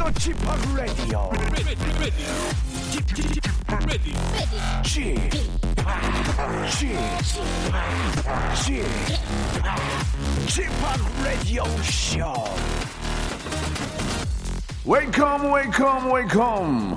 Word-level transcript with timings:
G 0.00 0.32
p 0.32 0.46
o 0.46 0.56
p 0.56 0.76
Radio 11.22 11.64
Show. 11.82 12.48
Welcome, 14.86 15.50
welcome, 15.50 16.10
welcome. 16.10 16.96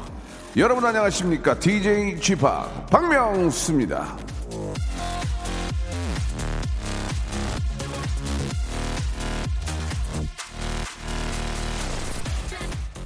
여러분 0.55 0.85
안녕하십니까? 0.85 1.59
DJ 1.59 2.19
p 2.21 2.87
박명수입니다. 2.89 4.32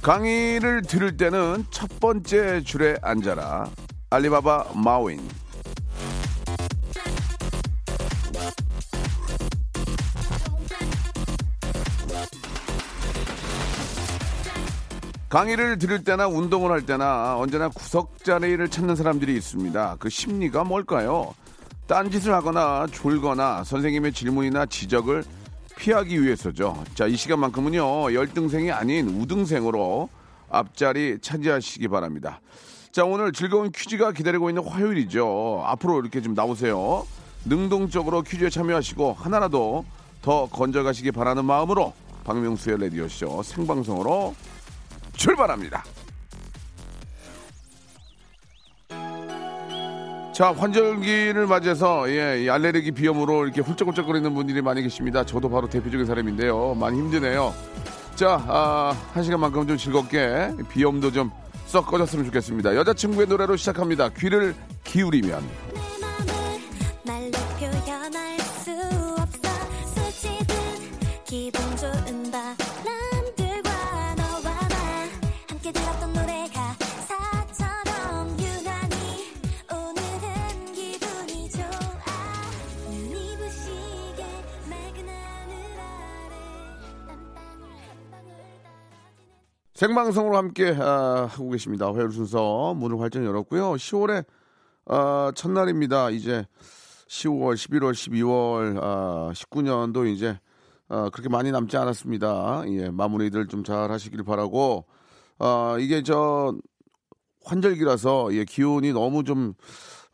강의를 0.08 0.80
들을 0.80 1.18
때는 1.18 1.66
첫 1.70 2.00
번째 2.00 2.62
줄에 2.62 2.96
앉아라. 3.02 3.68
알리바바 4.08 4.72
마윈. 4.74 5.20
강의를 15.28 15.76
들을 15.76 16.02
때나 16.02 16.26
운동을 16.26 16.70
할 16.70 16.86
때나 16.86 17.36
언제나 17.36 17.68
구석자리를 17.68 18.66
찾는 18.66 18.96
사람들이 18.96 19.36
있습니다. 19.36 19.96
그 19.98 20.08
심리가 20.08 20.64
뭘까요? 20.64 21.34
딴짓을 21.86 22.32
하거나 22.32 22.86
졸거나 22.90 23.62
선생님의 23.62 24.14
질문이나 24.14 24.64
지적을 24.64 25.22
피하기 25.78 26.22
위해서죠. 26.22 26.82
자, 26.94 27.06
이 27.06 27.16
시간만큼은요, 27.16 28.12
열등생이 28.12 28.70
아닌 28.72 29.08
우등생으로 29.08 30.08
앞자리 30.50 31.18
차지하시기 31.20 31.86
바랍니다. 31.88 32.40
자, 32.90 33.04
오늘 33.04 33.32
즐거운 33.32 33.70
퀴즈가 33.70 34.12
기다리고 34.12 34.50
있는 34.50 34.64
화요일이죠. 34.66 35.62
앞으로 35.64 36.00
이렇게 36.00 36.20
좀 36.20 36.34
나오세요. 36.34 37.06
능동적으로 37.44 38.22
퀴즈에 38.22 38.50
참여하시고 38.50 39.12
하나라도 39.12 39.84
더 40.20 40.46
건져가시기 40.46 41.12
바라는 41.12 41.44
마음으로 41.44 41.94
박명수의 42.24 42.80
라디오쇼 42.80 43.44
생방송으로 43.44 44.34
출발합니다. 45.14 45.84
자, 50.38 50.52
환절기를 50.52 51.48
맞이해서 51.48 52.08
예, 52.12 52.44
이 52.44 52.48
알레르기 52.48 52.92
비염으로 52.92 53.44
이렇게 53.44 53.60
훌쩍훌쩍거리는 53.60 54.32
분들이 54.34 54.62
많이 54.62 54.82
계십니다. 54.82 55.24
저도 55.24 55.50
바로 55.50 55.68
대표적인 55.68 56.06
사람인데요. 56.06 56.76
많이 56.76 56.96
힘드네요. 56.96 57.52
자, 58.14 58.40
아, 58.46 58.96
한 59.12 59.24
시간만큼 59.24 59.66
좀 59.66 59.76
즐겁게 59.76 60.52
비염도 60.68 61.10
좀 61.10 61.32
썩 61.68 61.86
꺼졌으면 61.86 62.24
좋겠습니다. 62.24 62.74
여자친구의 62.76 63.26
노래로 63.26 63.56
시작합니다. 63.56 64.08
귀를 64.16 64.54
기울이면. 64.84 65.42
생방송으로 89.78 90.36
함께 90.36 90.74
아, 90.76 91.28
하고 91.30 91.50
계십니다. 91.50 91.86
화요일 91.86 92.10
순서 92.10 92.74
문을 92.74 92.98
활짝 92.98 93.24
열었고요. 93.24 93.74
10월의 93.74 94.24
아, 94.86 95.30
첫날입니다. 95.36 96.10
이제 96.10 96.44
10월, 97.06 97.54
11월, 97.54 97.92
12월, 97.92 98.80
아, 98.82 99.30
19년도 99.32 100.12
이제 100.12 100.36
아, 100.88 101.10
그렇게 101.12 101.28
많이 101.28 101.52
남지 101.52 101.76
않았습니다. 101.76 102.64
예, 102.70 102.90
마무리들 102.90 103.46
좀 103.46 103.62
잘 103.62 103.92
하시길 103.92 104.24
바라고 104.24 104.84
아, 105.38 105.76
이게 105.78 106.02
저 106.02 106.52
환절기라서 107.44 108.30
예, 108.34 108.44
기온이 108.44 108.92
너무 108.92 109.22
좀 109.22 109.54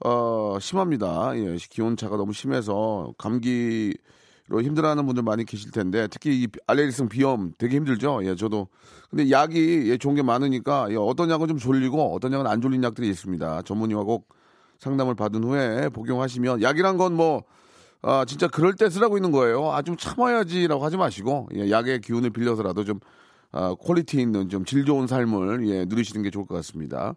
어, 0.05 0.59
심합니다. 0.61 1.39
예, 1.39 1.57
기온 1.71 1.97
차가 1.97 2.19
너무 2.19 2.35
심해서 2.35 3.15
감기 3.17 3.97
로 4.49 4.61
힘들어하는 4.63 5.07
분들 5.07 5.23
많이 5.23 5.45
계실 5.45 5.71
텐데 5.71 6.07
특히 6.11 6.43
이 6.43 6.49
알레르기성 6.67 7.09
비염 7.09 7.53
되게 7.59 7.77
힘들죠. 7.77 8.21
예, 8.25 8.35
저도 8.37 8.69
근데 9.09 9.31
약이 9.31 9.91
예, 9.91 9.97
좋은 9.97 10.15
게 10.15 10.23
많으니까 10.23 10.89
예, 10.91 10.97
어떤 10.97 11.31
약은 11.31 11.49
좀 11.49 11.59
졸리고 11.59 12.15
어떤 12.15 12.33
약은 12.33 12.47
안 12.47 12.61
졸린 12.61 12.85
약들이 12.85 13.09
있습니다. 13.09 13.63
전문의와 13.63 14.05
꼭 14.05 14.29
상담을 14.79 15.15
받은 15.15 15.43
후에 15.45 15.89
복용하시면 15.89 16.61
약이란 16.63 16.99
건 16.99 17.15
뭐 17.15 17.45
아, 18.07 18.27
진짜 18.27 18.49
그럴 18.49 18.75
때 18.75 18.91
쓰라고 18.91 19.17
있는 19.17 19.33
거예요. 19.33 19.71
아, 19.73 19.81
좀 19.81 19.97
참아야지라고 19.97 20.85
하지 20.85 20.99
마시고, 20.99 21.49
예, 21.55 21.71
약의 21.71 22.03
기운을 22.03 22.31
빌려서라도 22.31 22.85
좀, 22.85 23.01
아, 23.51 23.75
quality 23.81 24.21
있는 24.21 24.51
좀 24.51 24.67
질 24.67 24.85
좋은 24.85 25.07
삶을, 25.07 25.67
예, 25.69 25.85
누리시는 25.87 26.23
게 26.23 26.29
좋을 26.31 26.45
것 26.45 26.55
같습니다. 26.57 27.15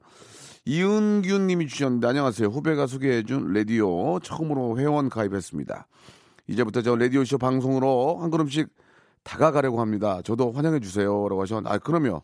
이은균 0.64 1.48
님이 1.48 1.68
주셨는데, 1.68 2.08
안녕하세요. 2.08 2.48
후배가 2.48 2.88
소개해준 2.88 3.52
라디오 3.52 4.20
처음으로 4.22 4.80
회원 4.80 5.10
가입했습니다. 5.10 5.88
이제부터 6.48 6.82
저 6.82 6.96
라디오쇼 6.96 7.38
방송으로 7.38 8.18
한 8.20 8.30
걸음씩 8.30 8.70
다가가려고 9.24 9.82
합니다. 9.82 10.22
저도 10.24 10.52
환영해 10.54 10.80
주세요. 10.80 11.28
라고 11.28 11.42
하셨는데, 11.42 11.70
아, 11.70 11.78
그러면, 11.78 12.22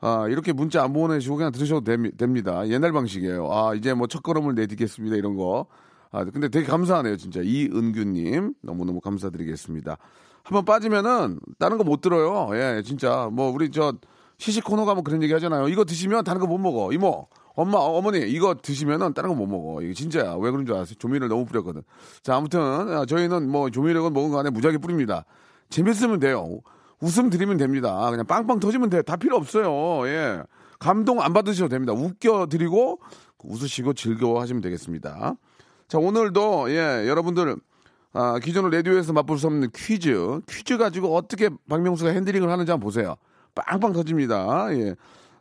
아, 0.00 0.26
이렇게 0.28 0.52
문자 0.52 0.82
안 0.84 0.92
보내시고 0.92 1.36
그냥 1.36 1.50
들으셔도 1.52 1.82
됩- 1.82 2.16
됩니다. 2.16 2.66
옛날 2.68 2.92
방식이에요. 2.92 3.50
아, 3.52 3.74
이제 3.74 3.92
뭐 3.94 4.06
첫 4.06 4.22
걸음을 4.22 4.54
내딛겠습니다. 4.54 5.16
이런 5.16 5.34
거. 5.36 5.66
아, 6.12 6.24
근데 6.24 6.48
되게 6.48 6.64
감사하네요. 6.66 7.16
진짜. 7.16 7.40
이은규님. 7.42 8.54
너무너무 8.62 9.00
감사드리겠습니다. 9.00 9.96
한번 10.44 10.64
빠지면은 10.64 11.40
다른 11.58 11.76
거 11.78 11.82
못 11.84 12.00
들어요. 12.00 12.48
예, 12.56 12.82
진짜. 12.84 13.28
뭐, 13.32 13.50
우리 13.50 13.70
저 13.72 13.94
시식 14.38 14.62
코너 14.64 14.84
가면 14.84 15.02
그런 15.02 15.20
얘기 15.22 15.32
하잖아요. 15.32 15.68
이거 15.68 15.84
드시면 15.84 16.22
다른 16.22 16.40
거 16.40 16.46
못 16.46 16.58
먹어. 16.58 16.92
이모. 16.92 17.26
엄마, 17.56 17.78
어머니, 17.78 18.20
이거 18.30 18.54
드시면은 18.54 19.14
다른 19.14 19.30
거 19.30 19.34
못 19.34 19.46
먹어. 19.46 19.82
이게 19.82 19.92
진짜야. 19.94 20.34
왜 20.34 20.50
그런 20.50 20.66
줄 20.66 20.76
아세요? 20.76 20.94
조미료를 20.98 21.28
너무 21.28 21.44
뿌렸거든. 21.46 21.82
자, 22.22 22.36
아무튼, 22.36 22.60
아, 22.60 23.04
저희는 23.06 23.50
뭐 23.50 23.70
조미료는 23.70 24.12
먹은 24.12 24.30
거 24.30 24.38
안에 24.38 24.50
무지하게 24.50 24.78
뿌립니다. 24.78 25.24
재밌으면 25.70 26.20
돼요. 26.20 26.60
웃음 27.00 27.30
드리면 27.30 27.56
됩니다. 27.56 28.10
그냥 28.10 28.26
빵빵 28.26 28.60
터지면 28.60 28.90
돼요. 28.90 29.02
다 29.02 29.16
필요 29.16 29.36
없어요. 29.36 30.06
예. 30.06 30.42
감동 30.78 31.20
안 31.22 31.32
받으셔도 31.32 31.68
됩니다. 31.68 31.92
웃겨 31.92 32.46
드리고 32.46 33.00
웃으시고 33.42 33.94
즐거워하시면 33.94 34.60
되겠습니다. 34.62 35.34
자, 35.88 35.98
오늘도 35.98 36.70
예, 36.70 37.06
여러분들 37.08 37.56
아, 38.12 38.38
기존의 38.38 38.70
라디오에서 38.72 39.12
맛볼 39.12 39.38
수 39.38 39.46
없는 39.46 39.70
퀴즈, 39.74 40.40
퀴즈 40.48 40.76
가지고 40.78 41.14
어떻게 41.16 41.50
박명수가 41.68 42.10
핸들링을 42.10 42.50
하는지 42.50 42.70
한번 42.70 42.84
보세요. 42.86 43.16
빵빵 43.54 43.92
터집니다. 43.92 44.68
예. 44.72 44.94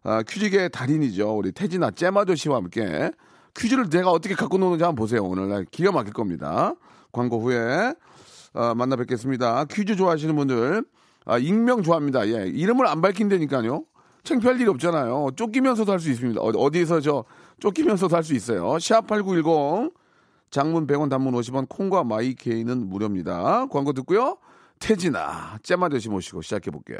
아, 0.06 0.22
퀴즈계 0.22 0.70
달인이죠. 0.70 1.36
우리 1.36 1.52
태진아 1.52 1.90
잼아저씨와 1.92 2.58
함께 2.58 3.12
퀴즈를 3.58 3.90
내가 3.90 4.12
어떻게 4.12 4.36
갖고 4.36 4.58
노는지 4.60 4.84
한번 4.84 4.96
보세요. 4.96 5.24
오늘 5.24 5.50
날 5.50 5.66
기가 5.66 5.92
막힐 5.92 6.14
겁니다. 6.14 6.76
광고 7.12 7.40
후에 7.40 7.94
아, 8.54 8.74
만나 8.76 8.96
뵙겠습니다. 8.98 9.66
퀴즈 9.66 9.96
좋아하시는 9.96 10.36
분들 10.36 10.86
아, 11.26 11.38
익명 11.40 11.82
좋아합니다. 11.82 12.28
예. 12.28 12.48
이름을 12.48 12.86
안 12.86 13.02
밝힌다니까요. 13.02 13.84
창피할 14.24 14.60
일이 14.62 14.70
없잖아요. 14.70 15.30
쫓기면서도 15.36 15.92
할 15.92 16.00
수 16.00 16.12
있습니다. 16.12 16.40
어, 16.40 16.46
어디서 16.50 17.00
저 17.02 17.26
쫓기면서도 17.60 18.16
할 18.16 18.24
수 18.24 18.36
있어요. 18.36 18.74
샵8910 18.74 19.92
장문 20.52 20.86
100원 20.86 21.10
단문 21.10 21.34
50원 21.34 21.68
콩과 21.68 22.04
마이케이는 22.04 22.88
무료입니다. 22.90 23.66
광고 23.72 23.92
듣고요. 23.94 24.38
태진아 24.80 25.58
잼아저씨 25.64 26.10
모시고 26.10 26.42
시작해 26.44 26.70
볼게요. 26.70 27.00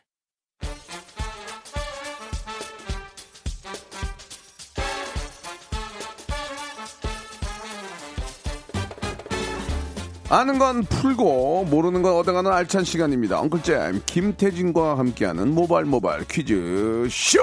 아는 10.31 10.59
건 10.59 10.83
풀고 10.83 11.65
모르는 11.65 12.03
건 12.03 12.13
얻어가는 12.15 12.49
알찬 12.49 12.85
시간입니다. 12.85 13.41
엉클잼 13.41 14.03
김태진과 14.05 14.97
함께하는 14.97 15.53
모발 15.53 15.83
모발 15.83 16.23
퀴즈 16.23 17.05
쇼. 17.11 17.41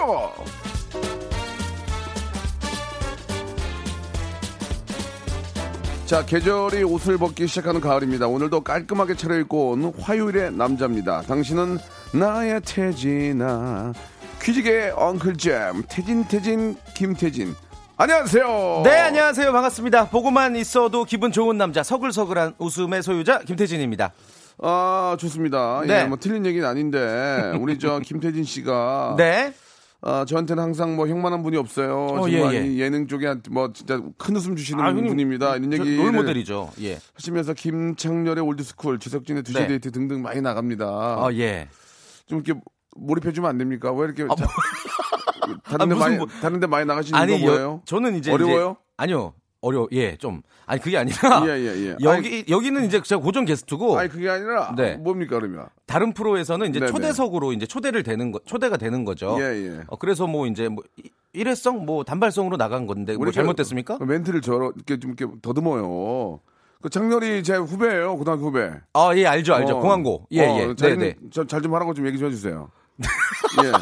자 6.07 6.25
계절이 6.25 6.83
옷을 6.85 7.19
벗기 7.19 7.47
시작하는 7.47 7.83
가을입니다. 7.83 8.27
오늘도 8.27 8.63
깔끔하게 8.63 9.17
차려입고 9.17 9.73
온 9.73 9.93
화요일의 10.01 10.53
남자입니다. 10.53 11.21
당신은 11.21 11.77
나의 12.15 12.63
태진아 12.65 13.93
퀴즈계의 14.41 14.93
엉클잼 14.93 15.83
태진 15.91 16.25
태진 16.25 16.75
김태진 16.95 17.55
안녕하세요. 18.01 18.83
네, 18.85 18.97
안녕하세요. 18.97 19.51
반갑습니다. 19.51 20.11
보고만 20.11 20.55
있어도 20.55 21.03
기분 21.03 21.33
좋은 21.33 21.59
남자, 21.59 21.83
서글서글한 21.83 22.55
웃음의 22.59 23.03
소유자, 23.03 23.41
김태진입니다. 23.41 24.13
아, 24.59 25.17
좋습니다. 25.19 25.83
네. 25.85 26.03
예, 26.03 26.05
뭐 26.05 26.17
틀린 26.17 26.47
얘기는 26.47 26.65
아닌데 26.65 27.55
우리 27.59 27.77
저 27.81 27.99
김태진 28.07 28.45
씨가 28.45 29.17
네. 29.19 29.53
아, 30.01 30.25
저한테는 30.25 30.63
항상 30.63 30.95
뭐 30.95 31.09
형만한 31.09 31.43
분이 31.43 31.57
없어요. 31.57 32.07
어, 32.07 32.31
정말 32.31 32.55
예, 32.55 32.59
예. 32.61 32.67
이 32.69 32.81
예능 32.81 33.09
쪽에 33.09 33.35
뭐 33.51 33.73
진짜 33.73 34.01
큰 34.17 34.37
웃음 34.37 34.55
주시는 34.55 34.85
아, 34.85 34.93
분입니다. 34.93 35.57
이런 35.57 35.73
저 35.73 35.79
얘기 35.79 35.97
롤모델이죠. 35.97 36.71
예. 36.83 37.01
하시면서 37.15 37.53
김창렬의 37.55 38.45
올드스쿨, 38.45 39.01
지석진의 39.01 39.43
두시 39.43 39.59
네. 39.59 39.67
데이트 39.67 39.91
등등 39.91 40.23
많이 40.23 40.41
나갑니다. 40.41 40.87
아, 40.87 41.31
예. 41.33 41.67
좀 42.27 42.43
이렇게 42.45 42.61
몰입해 42.99 43.33
주면 43.33 43.51
안 43.51 43.59
됩니까? 43.59 43.93
왜 43.93 44.05
이렇게 44.07 44.27
자- 44.27 44.47
다른 45.65 45.75
아, 45.75 45.79
데 45.79 45.95
무슨 45.95 45.99
많이 45.99 46.17
뭐- 46.19 46.27
다른 46.41 46.61
데 46.61 46.67
많이 46.67 46.85
나가시는 46.87 47.19
아니, 47.19 47.39
거 47.41 47.47
뭐예요? 47.47 47.63
여, 47.65 47.81
저는 47.85 48.17
이제. 48.17 48.33
어려워요? 48.33 48.77
이제- 48.79 48.85
아니요. 48.97 49.33
어려워. 49.61 49.89
예, 49.91 50.17
좀. 50.17 50.43
아니, 50.67 50.81
그게 50.81 50.97
아니라. 50.99 51.17
예, 51.49 51.59
예, 51.61 51.89
예. 51.91 51.97
여기, 52.03 52.45
여기는 52.49 52.85
이제 52.85 53.03
제가 53.03 53.21
고정 53.21 53.45
게스트고. 53.45 53.99
아니 53.99 54.09
그게 54.09 54.29
아니라 54.29 54.73
네. 54.77 54.97
뭡니까 54.97 55.37
그러면? 55.41 55.67
다른 55.87 56.13
프로에서는 56.13 56.69
이제 56.71 56.79
네네. 56.79 56.93
초대석으로 56.93 57.53
이제 57.53 57.67
초대를 57.67 58.05
되는 58.05 58.31
거, 58.31 58.39
초대가 58.45 58.77
되는 58.77 59.05
거죠. 59.05 59.37
예, 59.41 59.45
예. 59.45 59.81
어, 59.89 59.97
그래서 59.97 60.27
뭐 60.29 60.47
이제 60.47 60.69
뭐 60.69 60.85
이- 60.97 61.11
일회성 61.33 61.87
뭐 61.87 62.05
단발성으로 62.05 62.57
나간 62.57 62.87
건데 62.87 63.17
뭐 63.17 63.31
잘못됐습니까? 63.33 63.99
그 63.99 64.05
멘트를 64.05 64.43
저렇게 64.43 64.77
이렇게 64.87 65.01
좀 65.01 65.15
이렇게 65.19 65.35
더듬어요. 65.43 66.41
그 66.81 66.89
창렬이 66.89 67.43
제 67.43 67.57
후배예요, 67.57 68.17
고등학교 68.17 68.45
후배. 68.47 68.73
아, 68.93 69.11
예, 69.17 69.27
알죠, 69.27 69.55
알죠. 69.55 69.79
어. 69.79 69.81
공항고. 69.81 70.27
예, 70.31 70.47
어, 70.47 70.57
예. 70.71 70.75
잘, 70.77 70.97
네, 70.97 71.15
네. 71.21 71.29
좀- 71.31 71.49
잘좀 71.49 71.75
하라고 71.75 71.95
좀 71.95 72.07
얘기 72.07 72.17
좀 72.19 72.29
해주세요. 72.29 72.71
예. 73.63 73.73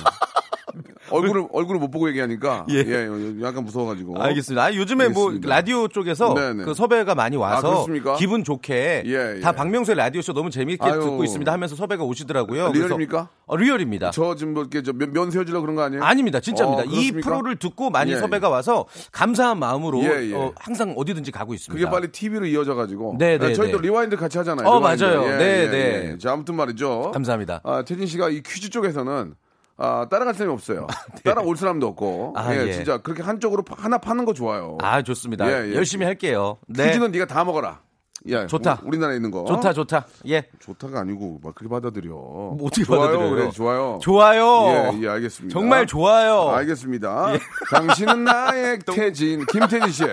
얼굴을 1.11 1.47
얼굴을 1.53 1.81
못 1.81 1.91
보고 1.91 2.09
얘기하니까 2.09 2.67
예. 2.71 2.77
예, 2.79 3.09
약간 3.43 3.65
무서워가지고. 3.65 4.21
알겠습니다. 4.21 4.65
아, 4.65 4.75
요즘에 4.75 5.09
뭐 5.09 5.25
알겠습니다. 5.27 5.49
라디오 5.49 5.89
쪽에서 5.89 6.35
네네. 6.35 6.65
그 6.65 6.75
섭외가 6.75 7.15
많이 7.15 7.37
아, 7.37 7.41
와서 7.41 7.69
그렇습니까? 7.69 8.17
기분 8.17 8.45
좋게 8.45 9.03
예, 9.07 9.37
예. 9.37 9.41
다 9.41 9.53
박명수의 9.53 9.97
라디오 9.97 10.23
쇼 10.23 10.33
너무 10.33 10.51
재밌게 10.51 10.85
아유. 10.85 11.01
듣고 11.01 11.25
있습니다 11.25 11.53
하면서 11.53 11.77
섭외가 11.77 12.05
오시더라고요. 12.05 12.73
real입니까? 12.73 13.29
어, 13.47 13.57
real입니다. 13.57 14.11
저 14.11 14.35
지금 14.35 14.55
뭐 14.55 14.63
이렇게 14.63 14.83
저 14.83 14.93
면, 14.93 15.13
면 15.13 15.31
세워주려 15.31 15.61
그런 15.61 15.77
거 15.77 15.83
아니에요? 15.83 16.03
아닙니다. 16.03 16.41
진짜입니다. 16.41 16.83
어, 16.83 16.87
이? 16.87 17.13
프로를 17.13 17.57
듣고 17.57 17.91
많이 17.91 18.13
예, 18.13 18.17
섭외가 18.17 18.49
와서 18.49 18.87
감사한 19.13 19.59
마음으로 19.59 20.03
예, 20.03 20.31
예. 20.31 20.35
어, 20.35 20.53
항상 20.57 20.95
어디든지 20.97 21.31
가고 21.31 21.55
있습니다. 21.55 21.73
그게 21.79 21.91
빨리 21.91 22.11
TV로 22.11 22.47
이어져가지고. 22.47 23.17
네, 23.19 23.39
네, 23.39 23.53
저희도 23.55 23.81
네. 23.81 23.89
리와인드 23.89 24.17
같이 24.17 24.39
하잖아요. 24.39 24.67
어, 24.67 24.79
리와인드. 24.79 25.05
맞아요. 25.05 25.25
예, 25.25 25.37
네, 25.37 25.63
예, 25.65 25.71
네. 25.71 26.11
예. 26.13 26.19
자, 26.19 26.33
아무튼 26.33 26.57
말이죠. 26.57 27.11
감사합니다. 27.13 27.61
아, 27.65 27.83
태진 27.83 28.07
씨가 28.07 28.31
이 28.31 28.43
퀴즈 28.43 28.71
쪽에서는 28.71 29.35
아, 29.79 30.07
따라갈 30.11 30.35
사람이 30.35 30.53
없어요. 30.53 30.87
따라올 31.25 31.57
사람도 31.57 31.87
없고. 31.89 32.33
아, 32.37 32.55
예, 32.55 32.67
예. 32.69 32.73
진짜 32.73 32.99
그렇게 32.99 33.23
한쪽으로 33.23 33.63
파- 33.63 33.77
하나 33.79 33.99
파는 33.99 34.25
거 34.25 34.33
좋아요. 34.33 34.79
아 34.81 35.03
좋습니다. 35.03 35.47
예, 35.51 35.71
예. 35.71 35.75
열심히 35.75 36.07
할게요. 36.07 36.59
네. 36.67 36.87
퀴즈는 36.89 37.11
네가 37.11 37.27
다 37.27 37.45
먹어라. 37.45 37.81
예, 38.29 38.47
좋다. 38.47 38.81
우, 38.85 38.91
리나라에 38.91 39.17
있는 39.17 39.31
거. 39.31 39.45
좋다 39.45 39.73
좋다. 39.73 40.07
예. 40.29 40.49
좋다가 40.59 41.01
아니고 41.01 41.39
막 41.45 41.55
그렇게 41.55 41.71
받아들여. 41.73 42.15
어떻게 42.61 42.83
좋아요, 42.83 43.01
받아들여요? 43.03 43.31
그래, 43.31 43.51
좋아요. 43.51 43.99
좋아요. 44.03 44.93
예, 44.95 45.03
예, 45.03 45.09
알겠습니다. 45.09 45.53
정말 45.53 45.87
좋아요. 45.87 46.49
예. 46.53 46.57
알겠습니다. 46.57 47.35
당신은 47.71 48.25
나의 48.25 48.79
태진, 48.93 49.45
김태진 49.47 49.91
씨. 49.93 50.05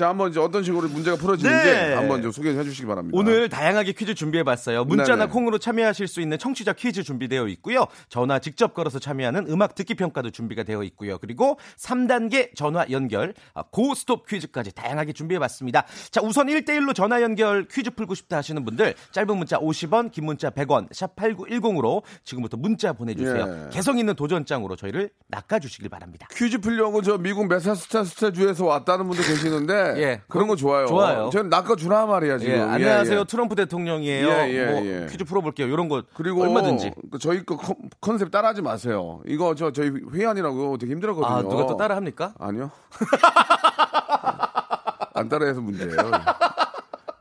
자, 0.00 0.08
한번 0.08 0.30
이제 0.30 0.40
어떤 0.40 0.64
식으로 0.64 0.88
문제가 0.88 1.18
풀어지는지 1.18 1.62
네. 1.62 1.92
한번 1.92 2.22
좀 2.22 2.32
소개해 2.32 2.64
주시기 2.64 2.86
바랍니다. 2.86 3.18
오늘 3.18 3.50
다양하게 3.50 3.92
퀴즈 3.92 4.14
준비해 4.14 4.42
봤어요. 4.42 4.86
문자나 4.86 5.26
네네. 5.26 5.30
콩으로 5.30 5.58
참여하실 5.58 6.08
수 6.08 6.22
있는 6.22 6.38
청취자 6.38 6.72
퀴즈 6.72 7.02
준비되어 7.02 7.48
있고요. 7.48 7.84
전화 8.08 8.38
직접 8.38 8.72
걸어서 8.72 8.98
참여하는 8.98 9.48
음악 9.50 9.74
듣기 9.74 9.92
평가도 9.96 10.30
준비가 10.30 10.62
되어 10.62 10.84
있고요. 10.84 11.18
그리고 11.18 11.58
3단계 11.76 12.56
전화 12.56 12.86
연결, 12.90 13.34
아, 13.52 13.62
고스톱 13.70 14.26
퀴즈까지 14.26 14.74
다양하게 14.74 15.12
준비해 15.12 15.38
봤습니다. 15.38 15.84
자, 16.10 16.22
우선 16.22 16.46
1대1로 16.46 16.94
전화 16.94 17.20
연결 17.20 17.68
퀴즈 17.68 17.90
풀고 17.90 18.14
싶다 18.14 18.38
하시는 18.38 18.64
분들 18.64 18.94
짧은 19.12 19.36
문자 19.36 19.58
50원, 19.58 20.12
긴 20.12 20.24
문자 20.24 20.48
100원, 20.48 20.86
샵 20.92 21.14
8910으로 21.14 22.02
지금부터 22.24 22.56
문자 22.56 22.94
보내 22.94 23.14
주세요. 23.14 23.66
예. 23.66 23.68
개성 23.68 23.98
있는 23.98 24.14
도전장으로 24.14 24.76
저희를 24.76 25.10
낚아 25.28 25.58
주시길 25.58 25.90
바랍니다. 25.90 26.26
퀴즈 26.32 26.56
풀려고 26.56 27.02
저 27.02 27.18
미국 27.18 27.48
메사추세츠주에서 27.48 28.64
왔다는 28.64 29.06
분들 29.06 29.26
계시는데 29.26 29.89
예. 29.98 30.22
그런 30.28 30.48
거 30.48 30.56
좋아요. 30.56 30.86
좋아요. 30.86 31.30
저는 31.32 31.50
낚아 31.50 31.76
주라 31.76 32.06
말이야 32.06 32.38
지금. 32.38 32.54
예, 32.54 32.60
안녕하세요. 32.60 33.20
예. 33.20 33.24
트럼프 33.24 33.54
대통령이에요. 33.54 34.28
예, 34.28 34.50
예, 34.54 34.66
뭐 34.66 34.86
예. 34.86 35.06
퀴즈 35.10 35.24
풀어볼게요. 35.24 35.66
이런 35.68 35.88
거 35.88 36.02
그리고 36.14 36.42
얼마든지. 36.42 36.92
그 37.10 37.18
저희 37.18 37.44
거 37.44 37.56
컨- 37.56 37.76
컨셉 38.00 38.30
따라하지 38.30 38.62
마세요. 38.62 39.20
이거 39.26 39.54
저 39.54 39.72
저희 39.72 39.90
회원이라고 40.12 40.78
되게 40.78 40.92
힘들었거든요. 40.92 41.34
아, 41.34 41.42
누가 41.42 41.66
또 41.66 41.76
따라 41.76 41.96
합니까? 41.96 42.32
아니요. 42.38 42.70
안 45.14 45.28
따라해서 45.28 45.60
문제예요. 45.60 45.96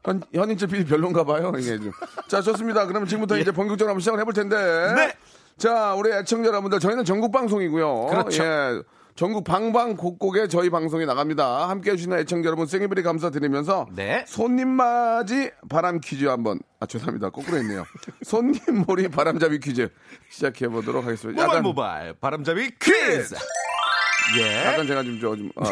현, 0.05 0.21
현인철 0.33 0.69
PD 0.69 0.85
별론가 0.85 1.23
봐요. 1.23 1.51
이게 1.57 1.77
좀. 1.77 1.91
자, 2.27 2.41
좋습니다. 2.41 2.85
그러면 2.85 3.07
지금부터 3.07 3.38
이제 3.38 3.51
본격적으로 3.51 3.91
한번 3.91 3.99
시작을 4.01 4.19
해볼 4.21 4.33
텐데. 4.33 4.55
네. 4.95 5.13
자, 5.57 5.93
우리 5.93 6.11
애청자 6.11 6.47
여러분들, 6.49 6.79
저희는 6.79 7.03
전국 7.03 7.31
방송이고요. 7.31 8.05
그렇죠. 8.07 8.43
예. 8.43 8.81
전국 9.19 9.43
방방곡곡에 9.43 10.47
저희 10.47 10.69
방송이 10.69 11.05
나갑니다. 11.05 11.67
함께 11.67 11.91
해주시는 11.91 12.19
애청자 12.19 12.47
여러분 12.47 12.67
생일비리 12.67 13.03
감사드리면서 13.03 13.88
네. 13.91 14.23
손님 14.25 14.69
맞이 14.69 15.51
바람 15.67 15.99
퀴즈 15.99 16.23
한번 16.23 16.61
아 16.79 16.85
죄송합니다 16.85 17.29
거꾸로 17.29 17.57
했네요. 17.57 17.83
손님 18.23 18.61
몰이 18.88 19.09
바람잡이 19.09 19.59
퀴즈 19.59 19.89
시작해 20.29 20.69
보도록 20.69 21.05
하겠습니다. 21.05 21.43
모발 21.43 21.61
모발 21.61 22.13
바람잡이 22.13 22.71
퀴즈. 22.79 23.35
예. 24.39 24.63
약간 24.67 24.88
제가 24.88 25.03
좀, 25.03 25.19
저, 25.19 25.35
좀, 25.35 25.51
어, 25.57 25.65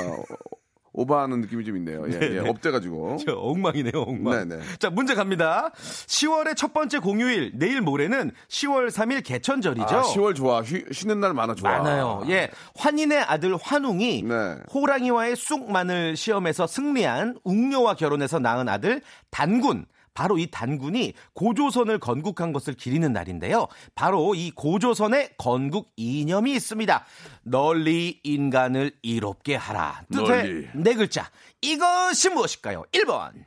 오버하는 0.97 1.41
느낌이 1.41 1.63
좀 1.63 1.77
있네요. 1.77 2.03
예, 2.11 2.19
예, 2.21 2.39
up돼가지고. 2.39 3.17
저 3.25 3.33
엉망이네요, 3.33 4.01
엉망. 4.01 4.49
네네. 4.49 4.63
자, 4.79 4.89
문제 4.89 5.13
갑니다. 5.13 5.71
10월의 5.75 6.57
첫 6.57 6.73
번째 6.73 6.97
공휴일, 6.97 7.51
내일 7.53 7.81
모레는 7.81 8.31
10월 8.49 8.89
3일 8.89 9.23
개천절이죠. 9.23 9.85
아, 9.85 10.01
10월 10.01 10.35
좋아. 10.35 10.63
쉬, 10.63 10.83
쉬는 10.91 11.19
날 11.19 11.35
많아, 11.35 11.53
좋아. 11.53 11.77
많아요. 11.77 12.23
예. 12.29 12.49
환인의 12.75 13.19
아들 13.19 13.55
환웅이 13.61 14.23
네. 14.23 14.55
호랑이와의 14.73 15.35
쑥마늘 15.35 16.17
시험에서 16.17 16.65
승리한 16.65 17.37
웅녀와 17.43 17.93
결혼해서 17.93 18.39
낳은 18.39 18.67
아들 18.67 19.01
단군. 19.29 19.85
바로 20.17 20.39
이 20.39 20.47
단군이 20.49 21.13
고조선을 21.33 21.99
건국한 21.99 22.51
것을 22.51 22.73
기리는 22.73 23.13
날인데요. 23.13 23.67
바로 23.93 24.33
이 24.33 24.49
고조선의 24.49 25.33
건국 25.37 25.91
이념이 25.95 26.53
있습니다. 26.53 27.05
널리 27.43 28.19
인간을 28.23 28.93
이롭게 29.03 29.53
하라. 29.53 30.05
뜻의 30.11 30.27
널리. 30.27 30.67
네 30.73 30.95
글자. 30.95 31.29
이것이 31.61 32.29
무엇일까요? 32.29 32.85
1번. 32.93 33.45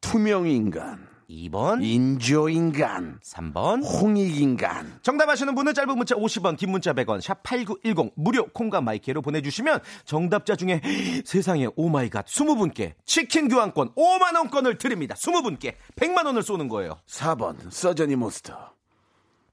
투명 0.00 0.46
인간. 0.46 1.11
2번, 1.32 1.82
인조인간, 1.82 3.18
3번. 3.22 3.82
홍익인간. 3.84 5.00
정답 5.02 5.30
아시는 5.30 5.54
분은 5.54 5.72
짧은 5.74 5.96
문자 5.96 6.14
50원, 6.14 6.56
긴 6.58 6.70
문자 6.70 6.92
100원, 6.92 7.20
샵 7.20 7.42
8910 7.42 8.12
무료 8.16 8.46
콩과 8.48 8.82
마이크로 8.82 9.22
보내주시면 9.22 9.80
정답자 10.04 10.56
중에 10.56 10.82
세상에 11.24 11.68
oh 11.74 11.89
my 11.89 12.04
god 12.04 12.26
20분께 12.26 12.92
치킨 13.06 13.48
교환권 13.48 13.94
5만 13.94 14.36
원권을 14.36 14.78
드립니다. 14.78 15.14
20분께 15.14 15.74
100만 15.96 16.26
원을 16.26 16.42
쏘는 16.42 16.68
거예요. 16.68 16.98
4번 17.08 17.56
서전이 17.70 18.16
몬스터. 18.16 18.72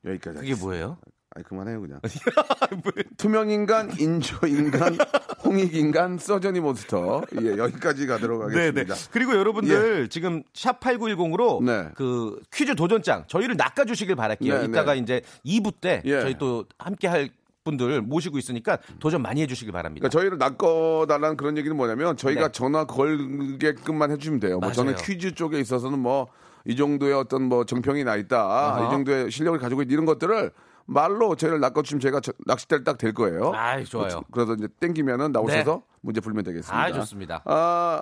여기까지. 0.05 0.39
그게. 0.39 0.55
뭐예요? 0.55 0.97
아니 1.35 1.45
그만해요 1.45 1.81
그냥. 1.81 1.99
투명인간, 3.17 3.91
인조인간, 3.99 4.97
홍익인간, 5.45 6.17
서전이 6.17 6.59
몬스터. 6.59 7.21
예, 7.41 7.57
여기까지 7.57 8.07
가도록 8.07 8.41
하겠습니다. 8.43 8.95
그리고 9.11 9.35
여러분들 9.35 10.07
지금 10.09 10.41
샵 10.53 10.79
8910으로 10.79 11.63
네. 11.63 11.89
그 11.95 12.39
퀴즈 12.51 12.75
도전장 12.75 13.25
저희를 13.27 13.57
낚아 13.57 13.85
주시길 13.85 14.15
바랄게요. 14.15 14.59
네, 14.59 14.65
이따가 14.65 14.93
네. 14.93 14.99
이제 14.99 15.21
2부 15.45 15.73
때 15.79 16.01
예. 16.05 16.21
저희 16.21 16.37
또 16.37 16.65
함께 16.79 17.07
할 17.07 17.29
분들 17.63 18.01
모시고 18.01 18.39
있으니까 18.39 18.79
도전 18.99 19.21
많이 19.21 19.41
해주시길 19.41 19.71
바랍니다. 19.71 20.07
그러니까 20.09 20.19
저희를 20.19 20.37
낚아달라는 20.39 21.37
그런 21.37 21.57
얘기는 21.57 21.75
뭐냐면 21.75 22.17
저희가 22.17 22.47
네. 22.47 22.51
전화 22.51 22.85
걸게끔만 22.85 24.09
해주면 24.11 24.39
돼요. 24.39 24.59
뭐. 24.59 24.71
저는 24.71 24.95
퀴즈 24.95 25.35
쪽에 25.35 25.59
있어서는 25.59 25.99
뭐 25.99 26.27
이 26.65 26.75
정도의 26.75 27.13
어떤 27.13 27.43
뭐 27.43 27.65
정평이 27.65 28.03
나 28.03 28.15
있다, 28.15 28.77
어허. 28.77 28.85
이 28.87 28.89
정도의 28.91 29.31
실력을 29.31 29.57
가지고 29.59 29.81
있다 29.81 29.91
이런 29.91 30.05
것들을 30.05 30.51
말로 30.89 31.35
저희를 31.35 31.59
낚아주시면 31.59 31.99
제가 32.01 32.19
저- 32.19 32.33
낚싯대를 32.45 32.83
딱 32.83 32.97
될 32.97 33.13
거예요. 33.13 33.51
아이, 33.53 33.85
좋아요. 33.85 34.23
그래서 34.31 34.53
이제 34.55 34.67
땡기면은 34.79 35.31
나오셔서 35.31 35.75
네. 35.75 35.81
문제 36.01 36.19
풀면 36.19 36.43
되겠습니다. 36.43 36.77
아, 36.83 36.91
좋습니다. 36.91 37.41
아, 37.45 38.01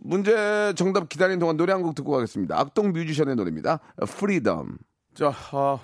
문제 0.00 0.72
정답 0.76 1.08
기다리는 1.08 1.38
동안 1.38 1.56
노래 1.56 1.72
한 1.72 1.82
곡 1.82 1.94
듣고 1.94 2.12
가겠습니다. 2.12 2.58
악동 2.60 2.92
뮤지션의 2.92 3.36
노래입니다. 3.36 3.80
Freedom. 4.18 4.78
자, 5.14 5.32
아, 5.52 5.78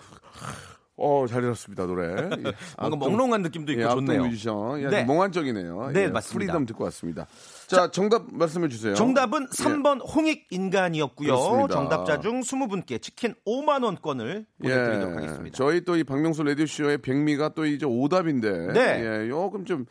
어, 1.05 1.27
잘 1.27 1.43
들었습니다, 1.43 1.85
노래. 1.87 2.07
예. 2.15 2.17
뭔가 2.27 2.53
악동- 2.79 2.99
몽롱한 3.01 3.43
느낌도 3.43 3.73
있고 3.73 3.83
예, 3.83 3.89
좋네요. 3.89 4.23
뮤지션. 4.25 4.81
예, 4.83 4.87
네. 4.89 5.05
몽환적이네요. 5.05 5.91
네, 5.93 6.03
예, 6.05 6.09
맞습니다. 6.09 6.33
Freedom 6.53 6.67
듣고 6.67 6.85
왔습니다. 6.85 7.27
자, 7.67 7.91
정답 7.91 8.27
말씀해 8.33 8.69
주세요. 8.69 8.95
정답은 8.95 9.43
예. 9.43 9.65
3번 9.65 10.01
홍익 10.15 10.47
인간이었고요. 10.51 11.27
그렇습니다. 11.27 11.75
정답자 11.75 12.21
중 12.21 12.41
20분께 12.41 13.03
치킨 13.03 13.35
5만 13.47 13.83
원권을 13.85 14.47
보내드리도록 14.63 15.17
하겠습니다. 15.17 15.47
예. 15.47 15.51
저희 15.51 15.85
또 15.85 15.97
이 15.97 16.05
박명수 16.05 16.43
라디오 16.45 16.67
쇼의 16.67 16.99
백미가 16.99 17.51
또 17.51 17.67
이제 17.67 17.85
오답인데, 17.85 18.73
네. 18.73 19.03
예, 19.25 19.29
요금 19.29 19.65
좀 19.65 19.85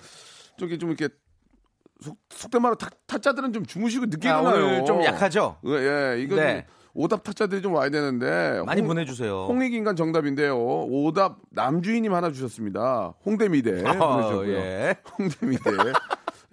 저기 0.58 0.77
좀 0.80 0.89
이렇게 0.91 1.13
속, 2.01 2.18
속된 2.30 2.62
말로 2.62 2.75
타, 2.75 2.89
타짜들은 3.06 3.53
좀 3.53 3.65
주무시고 3.65 4.06
늦게 4.08 4.27
아, 4.30 4.39
일어나요. 4.41 4.65
오늘 4.65 4.86
좀 4.86 5.03
약하죠? 5.03 5.58
예, 5.65 5.72
예, 6.15 6.22
이거 6.22 6.36
네. 6.36 6.65
좀 6.65 6.80
오답 6.93 7.24
타짜들이 7.24 7.62
좀 7.62 7.74
와야 7.74 7.89
되는데 7.89 8.62
많이 8.65 8.81
홍- 8.81 8.89
보내주세요. 8.89 9.45
홍익인간 9.48 9.95
정답인데요. 9.95 10.57
오답 10.57 11.38
남주인님 11.51 12.13
하나 12.13 12.31
주셨습니다. 12.31 13.13
홍대미대 13.25 13.83
아, 13.86 13.93
보내주셨고요. 13.93 14.51
예. 14.57 14.95
홍대미대. 15.17 15.71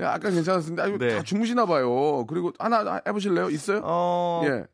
야, 0.00 0.12
아까 0.12 0.30
괜찮았는데 0.30 0.83
아유, 0.83 0.99
네. 0.99 1.16
다 1.16 1.23
주무시나 1.25 1.66
봐요. 1.66 2.25
그리고 2.26 2.52
하나 2.59 3.00
해보실래요? 3.07 3.50
있어요? 3.50 3.80
어, 3.83 4.42
예, 4.45 4.64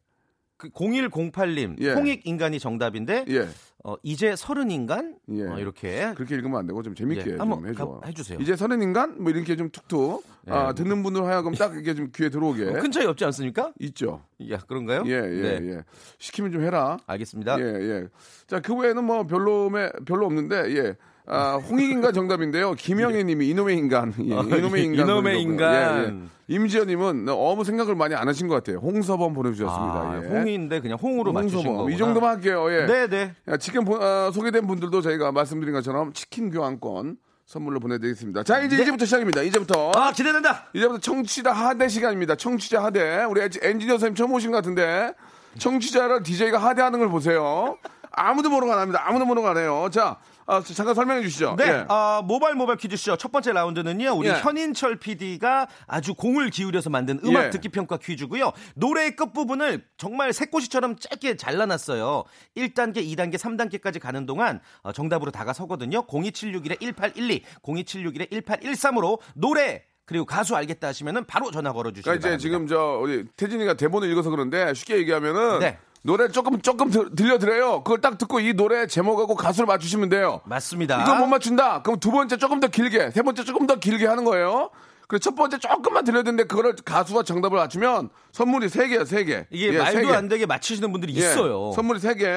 그 0.73 0.85
0108님 0.85 1.80
예. 1.80 1.92
홍익 1.92 2.26
인간이 2.26 2.59
정답인데 2.59 3.25
예. 3.28 3.49
어, 3.87 3.97
이제 4.02 4.35
서른 4.35 4.71
인간 4.71 5.16
예. 5.30 5.42
어, 5.44 5.59
이렇게 5.59 6.12
그렇게 6.14 6.35
읽으면 6.37 6.59
안 6.61 6.66
되고 6.66 6.83
좀 6.83 6.94
재밌게 6.94 7.21
예, 7.21 7.37
좀 7.37 7.40
한번 7.40 7.68
해줘. 7.68 8.00
가- 8.00 8.06
해주세요. 8.06 8.38
이제 8.40 8.56
서른 8.56 8.80
인간 8.83 9.23
뭐 9.23 9.30
이렇게 9.30 9.56
좀 9.56 9.68
툭툭 9.71 10.25
아, 10.47 10.68
예. 10.71 10.75
듣는 10.75 11.02
분들 11.02 11.25
하여금 11.25 11.52
딱 11.54 11.76
이게 11.76 11.94
좀 11.94 12.11
귀에 12.14 12.30
들어오게 12.30 12.64
큰 12.73 12.90
차이 12.90 13.04
없지 13.06 13.25
않습니까? 13.26 13.73
있죠. 13.80 14.23
야 14.50 14.59
그런가요? 14.59 15.02
예, 15.06 15.12
예, 15.12 15.59
네. 15.61 15.71
예. 15.73 15.83
시키면 16.18 16.52
좀 16.52 16.62
해라. 16.62 16.97
알겠습니다. 17.06 17.61
예, 17.61 17.64
예. 17.64 18.09
자, 18.47 18.61
그 18.61 18.75
외에는 18.75 19.04
뭐 19.04 19.26
별로매 19.26 19.90
별로 20.06 20.26
없는데 20.26 20.76
예. 20.76 20.97
아, 21.26 21.54
홍익인간 21.57 22.12
정답인데요. 22.12 22.73
김영애 22.75 23.23
님이 23.23 23.49
이놈의 23.49 23.78
인간, 23.78 24.12
예, 24.26 24.35
어, 24.35 24.43
이놈의 24.43 24.85
인간, 24.85 25.07
이놈의. 25.09 25.40
인간. 25.43 25.73
예, 25.75 26.09
예. 26.09 26.14
임지연 26.54 26.87
님은 26.88 27.25
너무 27.25 27.64
생각을 27.64 27.95
많이 27.95 28.14
안 28.14 28.28
하신 28.28 28.49
것 28.49 28.57
같아요. 28.57 28.76
홍서범 28.78 29.33
보내주셨습니다. 29.33 29.95
아, 29.95 30.21
예. 30.23 30.28
홍인데 30.28 30.81
그냥 30.81 30.99
홍으로 31.00 31.33
맞추신 31.33 31.57
홍서범. 31.59 31.76
거구나. 31.78 31.95
이 31.95 31.99
정도만 31.99 32.31
할게요. 32.37 32.66
예. 32.71 32.85
네네. 32.87 33.35
야, 33.49 33.57
지금 33.57 33.85
보- 33.87 33.97
어, 33.97 34.31
소개된 34.33 34.66
분들도 34.66 35.00
저희가 35.00 35.33
말씀드린 35.33 35.73
것처럼 35.73 36.12
치킨 36.12 36.50
교환권 36.50 37.16
선물로 37.47 37.81
보내드리겠습니다. 37.81 38.43
자, 38.43 38.61
이제 38.62 38.76
이제부터 38.83 39.07
시작입니다. 39.07 39.40
이제부터. 39.43 39.93
아 39.95 40.12
기대된다. 40.12 40.66
이제부터 40.75 41.00
청취자 41.00 41.52
하대 41.52 41.88
시간입니다. 41.88 42.37
청취자 42.37 42.85
하대. 42.85 43.25
우리 43.25 43.40
엔지- 43.40 43.61
엔지니어 43.64 43.95
선생님 43.95 44.14
처음 44.14 44.33
오신 44.35 44.50
것 44.50 44.59
같은데 44.59 45.14
청취자를 45.59 46.23
DJ가 46.23 46.59
하대하는 46.59 46.99
걸 46.99 47.09
보세요. 47.09 47.78
아무도 48.11 48.50
모르가 48.50 48.75
안 48.75 48.81
합니다. 48.81 49.02
아무도 49.07 49.25
모르가 49.25 49.50
안 49.50 49.57
해요. 49.57 49.88
자, 49.90 50.19
아, 50.46 50.62
잠깐 50.62 50.94
설명해 50.94 51.22
주시죠. 51.22 51.56
네, 51.58 51.66
예. 51.66 51.84
아, 51.88 52.22
모바일 52.24 52.54
모바일 52.54 52.78
퀴즈쇼 52.78 53.16
첫 53.16 53.32
번째 53.32 53.52
라운드는요. 53.52 54.12
우리 54.12 54.28
예. 54.28 54.32
현인철 54.34 54.96
PD가 54.96 55.68
아주 55.86 56.14
공을 56.14 56.50
기울여서 56.50 56.90
만든 56.90 57.20
음악 57.24 57.46
예. 57.46 57.50
듣기 57.50 57.70
평가 57.70 57.96
퀴즈고요. 57.96 58.52
노래의 58.74 59.16
끝 59.16 59.32
부분을 59.32 59.84
정말 59.96 60.32
새꼬시처럼 60.32 60.96
짧게 60.96 61.36
잘라놨어요. 61.36 62.24
1단계, 62.56 62.96
2단계, 62.98 63.36
3단계까지 63.36 64.00
가는 64.00 64.26
동안 64.26 64.60
어, 64.82 64.92
정답으로 64.92 65.30
다가서거든요. 65.30 66.06
02761-1812, 66.06 67.42
02761-1813으로 67.62 69.18
노래 69.34 69.84
그리고 70.06 70.26
가수 70.26 70.54
알겠다 70.54 70.88
하시면은 70.88 71.24
바로 71.24 71.50
전화 71.50 71.72
걸어 71.72 71.90
주시기 71.90 72.04
그러니까 72.04 72.28
바랍니다. 72.28 72.36
이제 72.36 72.42
지금 72.42 72.66
저 72.66 72.98
우리 73.00 73.24
태진이가 73.36 73.74
대본을 73.74 74.10
읽어서 74.10 74.30
그런데 74.30 74.74
쉽게 74.74 74.98
얘기하면은 74.98 75.60
네. 75.60 75.78
노래 76.06 76.28
조금 76.28 76.61
조금 76.61 76.90
들, 76.90 77.16
들려드려요. 77.16 77.82
그걸 77.82 78.02
딱 78.02 78.18
듣고 78.18 78.38
이 78.38 78.52
노래 78.52 78.87
제목하고 78.87 79.34
가수를 79.34 79.66
맞추시면 79.66 80.11
돼요. 80.11 80.42
맞습니다. 80.44 81.02
이거 81.02 81.14
못 81.14 81.26
맞춘다. 81.26 81.80
그럼 81.82 81.99
두 81.99 82.11
번째 82.11 82.37
조금 82.37 82.61
더 82.61 82.68
길게, 82.68 83.11
세 83.11 83.23
번째 83.23 83.42
조금 83.42 83.66
더 83.66 83.76
길게 83.76 84.06
하는 84.06 84.25
거예요. 84.25 84.70
그리고 85.08 85.20
첫 85.20 85.34
번째 85.34 85.58
조금만 85.58 86.04
들려드는데 86.04 86.44
그거를 86.44 86.76
가수와 86.84 87.23
정답을 87.23 87.56
맞추면 87.56 88.11
선물이 88.32 88.68
세 88.68 88.88
개야, 88.88 89.06
세 89.06 89.25
개. 89.25 89.46
이게 89.50 89.68
예, 89.68 89.73
세 89.73 89.78
말도 89.78 90.08
개. 90.08 90.14
안 90.14 90.28
되게 90.28 90.44
맞히시는 90.44 90.92
분들이 90.92 91.14
예, 91.14 91.20
있어요. 91.20 91.73
선물이 91.75 92.00
세 92.00 92.14
개. 92.14 92.28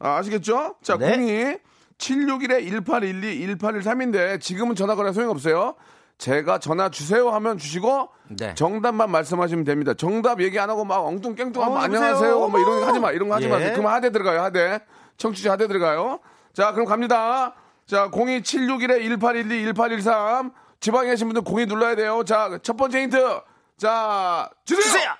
아, 0.00 0.16
아시겠죠? 0.16 0.74
자, 0.82 0.98
네. 0.98 1.16
02 1.16 1.58
761에 1.98 2.84
1812 2.84 3.56
1813인데 3.56 4.40
지금은 4.40 4.74
전화 4.74 4.96
걸어 4.96 5.12
소용없어요. 5.12 5.76
제가 6.18 6.58
전화 6.58 6.88
주세요 6.88 7.30
하면 7.30 7.58
주시고 7.58 8.08
네. 8.28 8.54
정답만 8.54 9.10
말씀하시면 9.10 9.64
됩니다. 9.64 9.94
정답 9.94 10.40
얘기 10.40 10.58
안 10.58 10.70
하고 10.70 10.84
막 10.84 11.04
엉뚱깽뚱하면 11.06 11.76
어, 11.76 11.80
안녕하세요. 11.80 12.48
뭐 12.48 12.58
이런 12.58 12.80
거 12.80 12.86
하지 12.86 12.98
마. 12.98 13.10
이런 13.12 13.28
거 13.28 13.34
하지 13.34 13.46
예. 13.46 13.50
마세요. 13.50 13.72
그만 13.76 13.92
하대 13.94 14.10
들어가요. 14.10 14.40
하대. 14.42 14.80
청취자 15.18 15.52
하대 15.52 15.68
들어가요. 15.68 16.20
자, 16.52 16.72
그럼 16.72 16.86
갑니다. 16.86 17.54
자, 17.86 18.10
02761에 18.10 19.02
1812 19.02 19.72
1813 19.74 20.52
지방에 20.80 21.10
계신 21.10 21.28
분들 21.28 21.42
02 21.46 21.66
눌러야 21.66 21.94
돼요. 21.94 22.24
자, 22.24 22.58
첫 22.62 22.76
번째 22.76 23.02
힌트. 23.02 23.40
자, 23.78 24.50
주세요. 24.64 24.84
주세요. 24.84 25.10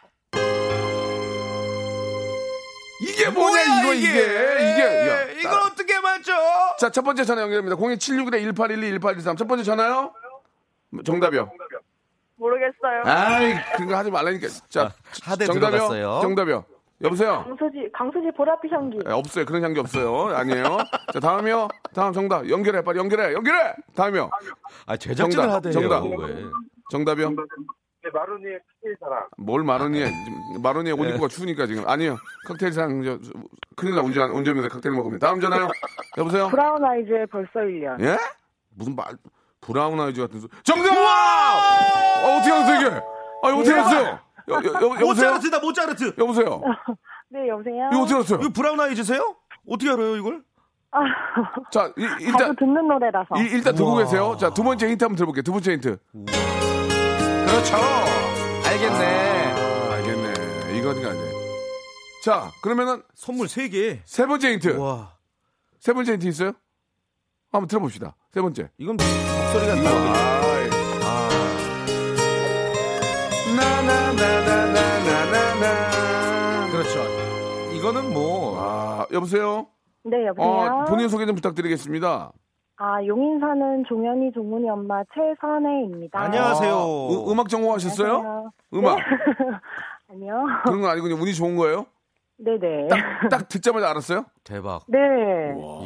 이게 3.03 3.29
뭐냐 3.29 3.61
이거 3.63 3.93
이게 3.95 4.09
이게 4.09 5.09
야, 5.09 5.23
이걸 5.39 5.53
어떻게 5.71 6.01
맞죠? 6.01 6.33
자, 6.79 6.91
첫 6.91 7.03
번째 7.03 7.25
전화 7.25 7.43
연결합니다. 7.43 7.77
02761에 7.77 8.41
1812 8.43 8.99
1813. 8.99 9.37
첫 9.37 9.47
번째 9.47 9.63
전화요? 9.65 10.13
정답이요. 11.05 11.51
모르겠어요. 12.37 13.03
아이, 13.05 13.55
그거 13.77 13.97
하지 13.97 14.11
말라니까. 14.11 14.49
자, 14.69 14.83
아, 14.83 14.91
하대 15.23 15.47
정답이요? 15.47 15.71
들어갔어요. 15.71 16.21
정답이요. 16.23 16.65
여보세요? 17.03 17.45
강수지, 17.45 17.89
강수지 17.93 18.27
보랏빛 18.29 18.71
향기. 18.73 18.99
예, 19.07 19.13
없어요. 19.13 19.45
그런 19.45 19.63
향기 19.63 19.81
없어요. 19.81 20.35
아니에요. 20.35 20.79
자, 21.13 21.21
다음이요. 21.21 21.69
다음 21.95 22.13
정답. 22.13 22.49
연결해. 22.49 22.83
빨리 22.83 22.99
연결해. 22.99 23.35
연결해. 23.35 23.75
다음이요. 23.95 24.31
아 24.87 24.97
제작진을 24.97 25.31
정답, 25.45 25.55
하대요. 25.57 25.73
정답. 25.73 26.05
왜? 26.05 26.45
정답이요. 26.91 27.31
네, 27.31 28.11
마루니의 28.15 28.61
칵테일 28.81 28.97
사랑. 29.01 29.27
뭘 29.37 29.65
마로니에 29.65 30.11
마로니에 30.63 30.93
옷 30.93 31.05
네. 31.05 31.11
입고 31.15 31.29
추우니까 31.29 31.67
지금 31.67 31.87
아니요. 31.89 32.17
칵테일 32.49 32.73
상 32.73 33.03
저, 33.03 33.19
큰일 33.77 33.95
나 33.95 34.01
운전 34.03 34.31
운전면서 34.31 34.69
칵테일 34.69 34.95
먹으면 34.95 35.19
다음 35.19 35.41
전화요. 35.41 35.69
여보세요? 36.17 36.49
브라운 36.49 36.83
아이즈의 36.85 37.27
벌써 37.27 37.61
1년. 37.61 38.01
예? 38.03 38.17
무슨 38.75 38.95
말 38.95 39.07
브라운 39.67 40.01
아이즈 40.01 40.21
같은 40.21 40.41
소 40.41 40.49
정답! 40.63 40.93
어, 40.95 42.37
어떻게 42.37 42.53
알았어 42.53 42.75
이게? 42.77 42.87
아, 43.43 43.49
어떻게 43.49 43.73
알았어요? 43.73 44.19
여, 44.49 44.55
여, 44.55 44.59
여, 44.59 44.81
여보세요? 44.83 45.07
모차르트다 45.07 45.59
모차르트. 45.61 46.15
여보세요? 46.19 46.63
네, 47.29 47.49
여보세요? 47.49 47.91
이거 47.93 48.03
어떻게 48.03 48.15
알았어요? 48.15 48.39
이거 48.41 48.49
브라운 48.55 48.81
아이즈세요? 48.81 49.35
어떻게 49.69 49.91
알아요 49.91 50.17
이걸? 50.17 50.43
아, 50.93 51.01
자, 51.73 51.93
이- 51.99 52.25
일단 52.25 52.55
듣는 52.57 52.87
노래라서. 52.89 53.29
이- 53.37 53.49
일단 53.51 53.75
듣고 53.75 53.91
우와. 53.91 54.05
계세요. 54.05 54.37
자, 54.39 54.51
두 54.55 54.63
번째 54.63 54.89
힌트 54.89 55.05
한번 55.05 55.17
들어볼게요. 55.17 55.43
두 55.43 55.53
번째 55.53 55.73
힌트. 55.73 55.99
그렇죠. 57.47 57.77
알겠네. 58.65 59.53
아, 59.53 59.95
알겠네. 59.95 60.79
이거 60.79 60.91
어디가 60.91 61.13
돼? 61.13 61.19
자, 62.25 62.51
그러면은 62.63 63.03
선물 63.15 63.47
3개. 63.49 64.01
세 64.05 64.27
번째 64.27 64.53
힌트. 64.53 64.77
와. 64.79 65.13
세 65.81 65.93
번째 65.93 66.13
힌트 66.13 66.27
있어요? 66.29 66.53
한번 67.53 67.69
들어봅시다. 67.69 68.15
세 68.33 68.41
번째. 68.41 68.69
이건 68.79 68.97
목소리가 68.97 69.75
이거. 69.77 69.89
아, 69.89 70.43
예. 70.61 70.71
아. 71.03 71.29
나나나나나나나. 75.07 76.71
그렇죠. 76.71 77.01
이거는 77.75 78.13
뭐. 78.13 78.57
아, 78.59 79.07
여보세요? 79.13 79.67
네, 80.05 80.27
여보세요. 80.27 80.51
어, 80.53 80.85
본인 80.85 81.09
소개 81.09 81.25
좀 81.27 81.35
부탁드리겠습니다. 81.35 82.33
아, 82.79 83.05
용인 83.07 83.41
사는 83.41 83.85
종현이 83.89 84.33
종훈이 84.33 84.69
엄마 84.69 85.03
최선혜입니다. 85.15 86.19
안녕하세요. 86.21 86.75
아, 86.75 86.85
음, 86.85 87.31
음악 87.31 87.49
전공하셨어요? 87.49 88.17
안녕하세요. 88.17 88.51
음악. 88.75 88.97
네. 88.97 89.03
아니요. 90.13 90.45
그런 90.65 90.81
건 90.83 90.91
아니군요. 90.91 91.15
운이 91.15 91.33
좋은 91.35 91.57
거예요? 91.57 91.87
네네. 92.39 92.89
딱 93.31 93.49
듣자마자 93.49 93.91
알았어요? 93.91 94.27
대박. 94.45 94.83
네. 94.89 94.99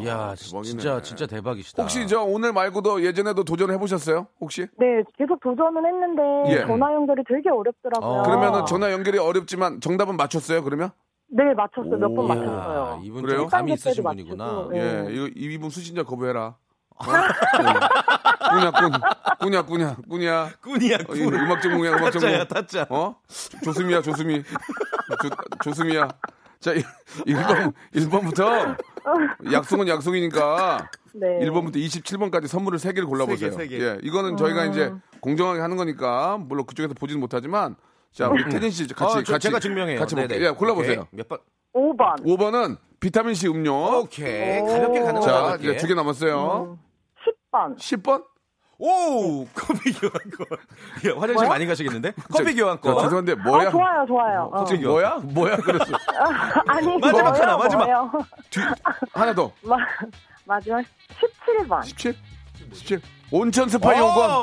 이야, 0.02 0.34
대박이네. 0.36 0.62
진짜 0.62 1.00
진짜 1.02 1.26
대박이시다. 1.26 1.82
혹시 1.82 2.06
저 2.08 2.22
오늘 2.22 2.52
말고도 2.52 3.04
예전에도 3.04 3.44
도전해 3.44 3.78
보셨어요? 3.78 4.26
혹시? 4.40 4.66
네, 4.76 5.02
계속 5.16 5.38
도전은 5.40 5.84
했는데 5.86 6.22
예. 6.56 6.66
전화 6.66 6.92
연결이 6.92 7.22
되게 7.28 7.48
어렵더라고요. 7.50 8.10
어. 8.10 8.22
그러면은 8.24 8.66
전화 8.66 8.90
연결이 8.92 9.18
어렵지만 9.18 9.80
정답은 9.80 10.16
맞췄어요? 10.16 10.64
그러면? 10.64 10.90
네, 11.28 11.54
맞췄어요. 11.54 11.96
몇번 11.96 12.18
오. 12.18 12.26
맞췄어요. 12.26 12.82
아, 12.84 13.00
이분 13.04 13.22
그래요? 13.22 13.38
좀 13.42 13.48
감이 13.48 13.70
일 13.70 13.74
있으신 13.76 14.02
분이구나. 14.02 14.44
맞추고, 14.44 14.76
예, 14.76 15.02
네. 15.02 15.06
이거 15.14 15.28
이분 15.36 15.70
수신자 15.70 16.02
거부해라. 16.02 16.56
어? 16.96 17.04
꾸냐 18.50 18.70
꾼 18.72 18.90
꾸냐 19.40 19.62
꾸냐 19.62 19.96
꾸냐 20.06 20.50
꾼이야, 20.62 20.96
어, 20.96 21.12
음악 21.14 21.62
전공이야 21.62 21.90
음악 21.92 22.10
타짜야, 22.12 22.38
전공 22.44 22.48
타짜. 22.48 22.86
어 22.90 23.16
조수미야 23.64 24.02
조수미 24.02 24.42
조, 24.42 25.30
조수미야 25.64 26.08
자 26.60 26.74
1번 26.74 27.72
1번부터 27.94 28.76
약속은 29.50 29.88
약속이니까 29.88 30.90
네. 31.14 31.26
1번부터 31.40 31.76
27번까지 31.76 32.46
선물을 32.48 32.78
3개를 32.78 33.08
골라보세요. 33.08 33.50
세 33.52 33.66
개, 33.66 33.78
세 33.78 33.78
개. 33.78 33.84
예, 33.84 33.98
이거는 34.02 34.36
저희가 34.36 34.66
이제 34.66 34.92
공정하게 35.20 35.60
하는 35.60 35.76
거니까 35.78 36.36
물론 36.38 36.66
그쪽에서 36.66 36.92
보지는 36.94 37.18
못하지만 37.20 37.76
자 38.12 38.28
우리 38.28 38.44
태진 38.50 38.70
씨 38.70 38.86
같이 38.88 39.18
어, 39.18 39.22
저, 39.22 39.32
같이 39.32 39.48
제가 39.48 39.58
증명해요. 39.58 39.98
같이. 39.98 40.14
볼게요. 40.14 40.46
예, 40.46 40.50
골라 40.50 40.74
보세요. 40.74 41.06
오케이. 41.12 41.16
몇 41.18 41.28
번? 41.28 41.38
5번. 41.72 42.24
5번은 42.24 42.76
비타민 43.00 43.34
C 43.34 43.48
음료. 43.48 44.00
오케이. 44.00 44.60
가볍게 44.60 45.00
가는 45.00 45.20
자, 45.22 45.32
거다. 45.32 45.56
이제 45.56 45.76
두 45.78 45.86
개 45.86 45.94
남았어요. 45.94 46.78
10번. 47.52 47.76
10번? 47.78 48.24
오, 48.82 49.46
커피 49.54 49.92
교환권. 49.92 50.46
야, 51.06 51.12
화장실 51.14 51.34
뭐야? 51.34 51.48
많이 51.50 51.66
가시겠는데? 51.66 52.12
커피 52.32 52.54
교환권. 52.54 52.94
저, 52.94 53.02
죄송한데 53.02 53.34
뭐야? 53.34 53.68
아, 53.68 53.70
좋아요, 53.70 54.06
좋아요. 54.06 54.50
어. 54.52 54.58
갑자기 54.60 54.84
뭐야? 54.86 55.20
뭐야? 55.22 55.56
그랬어. 55.56 55.84
아니, 56.66 56.86
마지막 56.98 57.30
뭐예요, 57.30 57.42
하나, 57.42 57.56
마지막. 57.58 57.84
뭐예요? 57.84 58.10
뒤 58.48 58.60
하나 59.12 59.34
더. 59.34 59.52
마, 59.62 59.76
마지막 60.46 60.82
17번. 61.10 61.84
17? 61.84 62.14
17. 62.72 63.00
온천 63.30 63.68
스파 63.68 63.94
이용권 63.94 64.42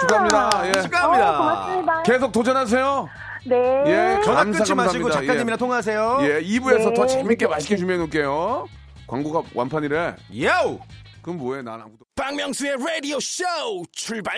축하합니다. 0.00 0.66
예. 0.66 0.70
어, 0.70 0.82
축하합니다. 0.82 1.36
고맙습니다. 1.36 2.02
계속 2.02 2.32
도전하세요. 2.32 3.08
네. 3.44 3.84
예. 3.86 4.20
전화 4.24 4.42
끊지 4.44 4.74
마시고 4.74 5.04
감사합니다. 5.04 5.10
작가님이랑 5.20 5.58
통화하세요. 5.58 6.18
예, 6.22 6.40
2부에서 6.42 6.88
네. 6.88 6.94
더 6.94 7.06
재밌게 7.06 7.46
맛있게 7.46 7.76
준비해 7.76 7.98
놓을게요. 7.98 8.66
광고가 9.06 9.42
완판이래. 9.54 10.16
야우! 10.42 10.78
그럼 11.22 11.38
뭐해? 11.38 11.62
난 11.62 11.74
아무도. 11.80 12.04
박명수의 12.20 12.76
라디오 12.76 13.18
쇼 13.18 13.44
출발 13.92 14.36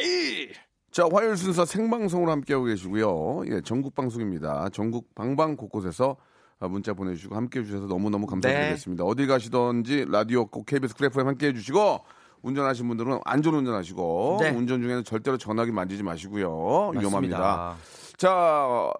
자, 0.92 1.04
화요일 1.10 1.36
순서 1.36 1.64
생방송으로 1.64 2.30
함께하고 2.30 2.66
계시고요. 2.66 3.42
예, 3.46 3.60
전국 3.62 3.94
방송입니다. 3.96 4.68
전국 4.72 5.12
방방 5.16 5.56
곳곳에서 5.56 6.16
아, 6.60 6.68
문자 6.68 6.94
보내주시고 6.94 7.34
함께해 7.34 7.64
주셔서 7.64 7.86
너무너무 7.86 8.26
감사드리겠습니다. 8.26 9.02
어디 9.02 9.26
가시던지 9.26 10.04
라디오 10.08 10.46
꼭 10.46 10.64
KBS 10.66 10.94
크래프에 10.94 11.24
함께해 11.24 11.54
주시고 11.54 12.04
운전하시는 12.42 12.86
분들은 12.86 13.18
안전 13.24 13.54
운전하시고 13.54 14.38
네. 14.42 14.50
운전 14.50 14.80
중에는 14.80 15.02
절대로 15.02 15.36
전화기 15.36 15.72
만지지 15.72 16.04
마시고요. 16.04 16.92
위험합니다. 16.94 17.38
맞습니다. 17.38 17.76
자, 18.16 18.92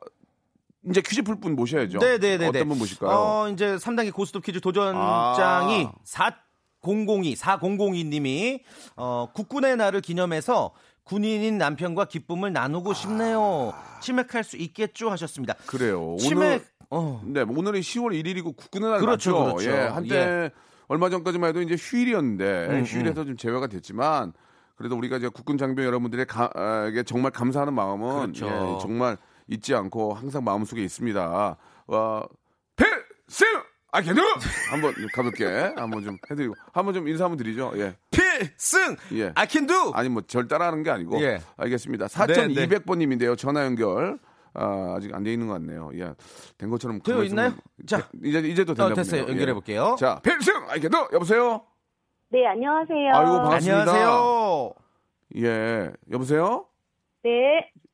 이제 0.89 1.01
퀴즈 1.03 1.23
풀 1.23 1.37
분 1.37 1.55
모셔야죠. 1.55 1.99
네네네. 1.99 2.49
어떤 2.49 2.69
분 2.69 2.79
모실까요? 2.79 3.11
어, 3.17 3.49
이제 3.51 3.77
3단계 3.77 4.13
고스톱 4.13 4.43
퀴즈 4.43 4.61
도전장이 4.61 5.85
아. 5.85 5.93
4002, 6.83 7.35
4002님이, 7.37 8.61
어, 8.97 9.29
국군의 9.33 9.77
날을 9.77 10.01
기념해서 10.01 10.73
군인인 11.05 11.59
남편과 11.59 12.07
기쁨을 12.07 12.53
나누고 12.53 12.93
싶네요. 12.93 13.73
치맥할 14.01 14.45
수 14.45 14.57
있겠죠? 14.57 15.11
하셨습니다. 15.11 15.55
그래요. 15.67 16.17
치맥, 16.19 16.65
어. 16.91 17.23
네, 17.25 17.43
오늘이 17.43 17.81
10월 17.81 18.21
1일이고 18.21 18.57
국군의 18.57 18.91
날 18.91 19.01
그렇죠, 19.01 19.33
맞죠? 19.33 19.57
그렇죠. 19.57 19.71
예, 19.71 19.81
한때 19.87 20.17
예. 20.17 20.51
얼마 20.89 21.09
전까지만 21.09 21.51
해도 21.51 21.63
이제 21.63 21.77
휴일이었는데 21.79 22.67
음, 22.71 22.85
휴일에서 22.85 23.25
좀 23.25 23.37
제외가 23.37 23.67
됐지만 23.67 24.33
그래도 24.77 24.97
우리가 24.97 25.17
이제 25.17 25.29
국군 25.29 25.59
장병 25.59 25.85
여러분들의 25.85 26.27
가, 26.27 26.51
아, 26.55 26.91
정말 27.07 27.31
감사하는 27.31 27.73
마음은 27.73 28.33
그렇죠. 28.33 28.47
예, 28.47 28.81
정말 28.81 29.17
잊지 29.49 29.75
않고 29.75 30.15
항상 30.15 30.45
마음속에 30.45 30.83
있습니다. 30.83 31.57
와, 31.87 32.29
필승 32.77 33.47
아케누 33.93 34.21
한번 34.71 34.95
가볍게 35.15 35.45
한번 35.77 36.03
좀 36.03 36.17
해드리고 36.31 36.55
한번 36.73 36.95
좀 36.95 37.07
인사 37.09 37.25
한번 37.25 37.37
드리죠. 37.37 37.73
예, 37.77 37.95
필승! 38.11 38.97
예. 39.13 39.33
I 39.35 39.47
can 39.49 39.67
do! 39.67 39.93
아니 39.95 40.09
뭐 40.09 40.23
절 40.27 40.49
따라하는 40.49 40.83
게 40.83 40.91
아니고 40.91 41.21
예. 41.23 41.41
알겠습니다. 41.59 42.09
네, 42.09 42.15
4,200번님인데요. 42.67 43.37
전화 43.37 43.65
연결. 43.65 44.19
아, 44.55 44.95
아직 44.97 45.15
안 45.15 45.23
돼 45.25 45.33
있는 45.33 45.47
것 45.47 45.55
같네요. 45.55 45.91
예. 45.95 46.13
된 46.59 46.69
것처럼 46.71 47.01
되어 47.01 47.23
있나요? 47.25 47.55
자. 47.87 48.09
이제 48.23 48.39
이제도 48.41 48.75
됐나 48.75 48.91
어, 48.91 48.95
됐어요. 48.95 49.23
보네요. 49.23 49.33
연결해 49.35 49.53
볼게요. 49.55 49.97
자, 49.99 50.21
필승 50.23 50.69
아이게도 50.71 51.09
여보세요. 51.13 51.63
네, 52.31 52.47
안녕하세요. 52.47 53.11
아이고, 53.15 53.33
반갑습니다. 53.43 53.81
안녕하세요. 53.81 54.73
예, 55.37 55.91
여보세요. 56.11 56.67
네. 57.25 57.31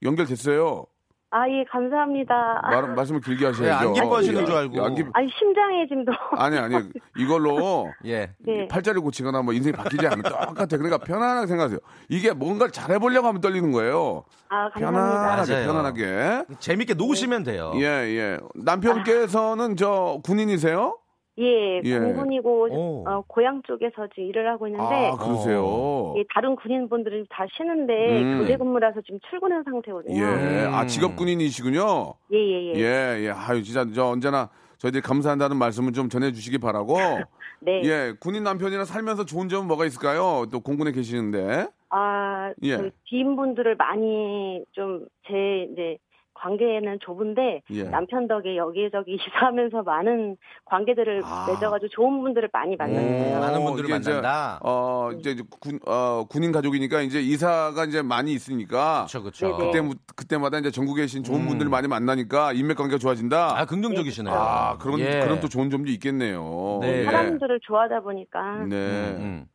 연결됐어요. 0.03 0.87
아, 1.31 1.47
예, 1.49 1.63
감사합니다. 1.71 2.61
말, 2.63 2.95
말씀을 2.95 3.21
길게 3.21 3.47
하셔야죠. 3.47 3.65
네, 3.65 3.89
안 3.89 3.93
기뻐하시는 3.93 4.41
예, 4.41 4.45
줄 4.47 4.55
알고. 4.55 4.77
예, 4.79 4.81
안 4.81 4.95
기... 4.95 5.05
아니, 5.13 5.29
심장에 5.39 5.87
지금도. 5.87 6.13
아니 6.33 6.57
아니 6.57 6.75
이걸로 7.19 7.93
예. 8.07 8.31
네. 8.39 8.67
팔자를 8.69 9.03
고치거나 9.03 9.43
뭐 9.43 9.53
인생이 9.53 9.73
바뀌지 9.75 10.07
않으면 10.07 10.23
똑같아. 10.23 10.67
그러니까 10.67 10.97
편안하게 10.99 11.47
생각하세요. 11.47 11.81
이게 12.09 12.33
뭔가를 12.33 12.73
잘해보려고 12.73 13.29
하면 13.29 13.41
떨리는 13.43 13.71
거예요. 13.73 14.25
아, 14.49 14.71
감사합니다. 14.71 15.03
편안하게 15.21 15.53
맞아요. 15.53 15.67
편안하게. 15.67 16.45
재밌게 16.61 16.95
놓으시면 16.95 17.43
돼요. 17.45 17.73
예, 17.75 17.83
예. 17.85 18.39
남편께서는 18.55 19.77
저 19.77 20.21
군인이세요? 20.25 20.97
예, 21.39 21.81
예. 21.85 21.99
공군이고 21.99 22.69
오. 22.71 23.05
어, 23.09 23.23
고향 23.27 23.63
쪽에서 23.63 24.09
지금 24.15 24.29
일을 24.29 24.49
하고 24.49 24.67
있는데 24.67 25.11
아, 25.13 25.17
그러세요. 25.17 26.15
예, 26.17 26.25
다른 26.35 26.57
군인분들은 26.57 27.27
다 27.31 27.47
쉬는데 27.57 28.23
음. 28.23 28.39
교대 28.41 28.57
근무라서 28.57 29.01
지금 29.03 29.21
출근한 29.31 29.63
상태거든요. 29.65 30.21
예. 30.21 30.67
아, 30.73 30.87
직업 30.87 31.17
군인이시군요. 31.17 32.15
예, 32.33 32.37
예, 32.39 32.73
예. 32.75 32.79
예, 32.79 33.25
예. 33.27 33.31
아유, 33.31 33.63
진짜 33.63 33.87
저 33.95 34.07
언제나 34.07 34.49
저희들이 34.79 35.01
감사한다는 35.03 35.57
말씀을 35.57 35.93
좀 35.93 36.09
전해주시기 36.09 36.59
바라고. 36.59 36.97
네. 37.61 37.83
예, 37.85 38.13
군인 38.21 38.45
남편이랑 38.45 38.85
살면서 38.85 39.25
좋은 39.25 39.49
점은 39.49 39.67
뭐가 39.67 39.85
있을까요? 39.87 40.47
또 40.53 40.61
공군에 40.61 40.93
계시는데. 40.93 41.67
아, 41.91 42.53
예. 42.63 42.77
저희 42.77 42.91
지인분들을 43.09 43.77
많이 43.77 44.65
좀 44.73 45.07
제 45.29 45.69
이제 45.71 45.99
관계는 46.41 46.99
좁은데 47.01 47.63
예. 47.71 47.85
남편 47.85 48.29
덕에 48.29 48.57
여기저기 48.57 49.19
이사하면서 49.21 49.83
많은 49.83 50.37
관계들을 50.65 51.23
아. 51.25 51.47
맺어가지고 51.49 51.89
좋은 51.91 52.23
분들을 52.23 52.49
많이 52.53 52.77
만났어요. 52.77 53.41
많은 53.41 53.65
분들을 53.65 53.89
이게 53.91 53.99
이제, 53.99 54.11
만난다. 54.11 54.61
어, 54.63 55.11
이제 55.19 55.37
군, 55.61 55.79
어, 55.87 56.25
군인 56.29 56.53
가족이니까 56.53 57.03
이제 57.03 57.21
이사가 57.21 57.85
이제 57.85 58.03
많이 58.03 58.33
있으니까. 58.33 59.07
그렇죠, 59.09 59.23
그렇죠. 59.23 59.57
그때, 59.57 59.89
그때마다 60.17 60.59
이제 60.59 60.71
전국에 60.71 61.03
계신 61.03 61.25
좋은 61.25 61.41
음. 61.41 61.49
분들 61.49 61.69
많이 61.69 61.89
만나니까 61.89 62.53
인맥 62.53 62.77
관계가 62.77 62.99
좋아진다. 62.99 63.59
아, 63.59 63.65
긍정적이시네요. 63.65 64.35
아, 64.35 64.77
그런, 64.79 65.01
예. 65.01 65.21
그런 65.21 65.41
또 65.41 65.49
좋은 65.49 65.71
점도 65.71 65.91
있겠네요. 65.91 66.79
네. 66.83 67.01
예. 67.01 67.05
사람들을 67.05 67.61
좋아하다 67.63 68.01
보니까 68.01 68.65
네. 68.67 68.77
음, 68.77 69.17
음. 69.21 69.47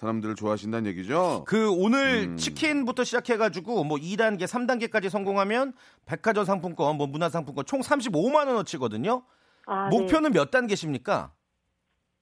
사람들을 0.00 0.34
좋아하신다는 0.34 0.90
얘기죠? 0.92 1.44
그 1.46 1.70
오늘 1.70 2.28
음. 2.30 2.36
치킨부터 2.38 3.04
시작해가지고 3.04 3.84
뭐 3.84 3.98
2단계, 3.98 4.44
3단계까지 4.44 5.10
성공하면 5.10 5.74
백화점 6.06 6.46
상품권, 6.46 6.96
뭐 6.96 7.06
문화 7.06 7.28
상품권 7.28 7.66
총 7.66 7.80
35만 7.80 8.46
원어치거든요. 8.48 9.22
아, 9.66 9.88
네. 9.90 9.98
목표는 9.98 10.32
몇 10.32 10.50
단계십니까? 10.50 11.32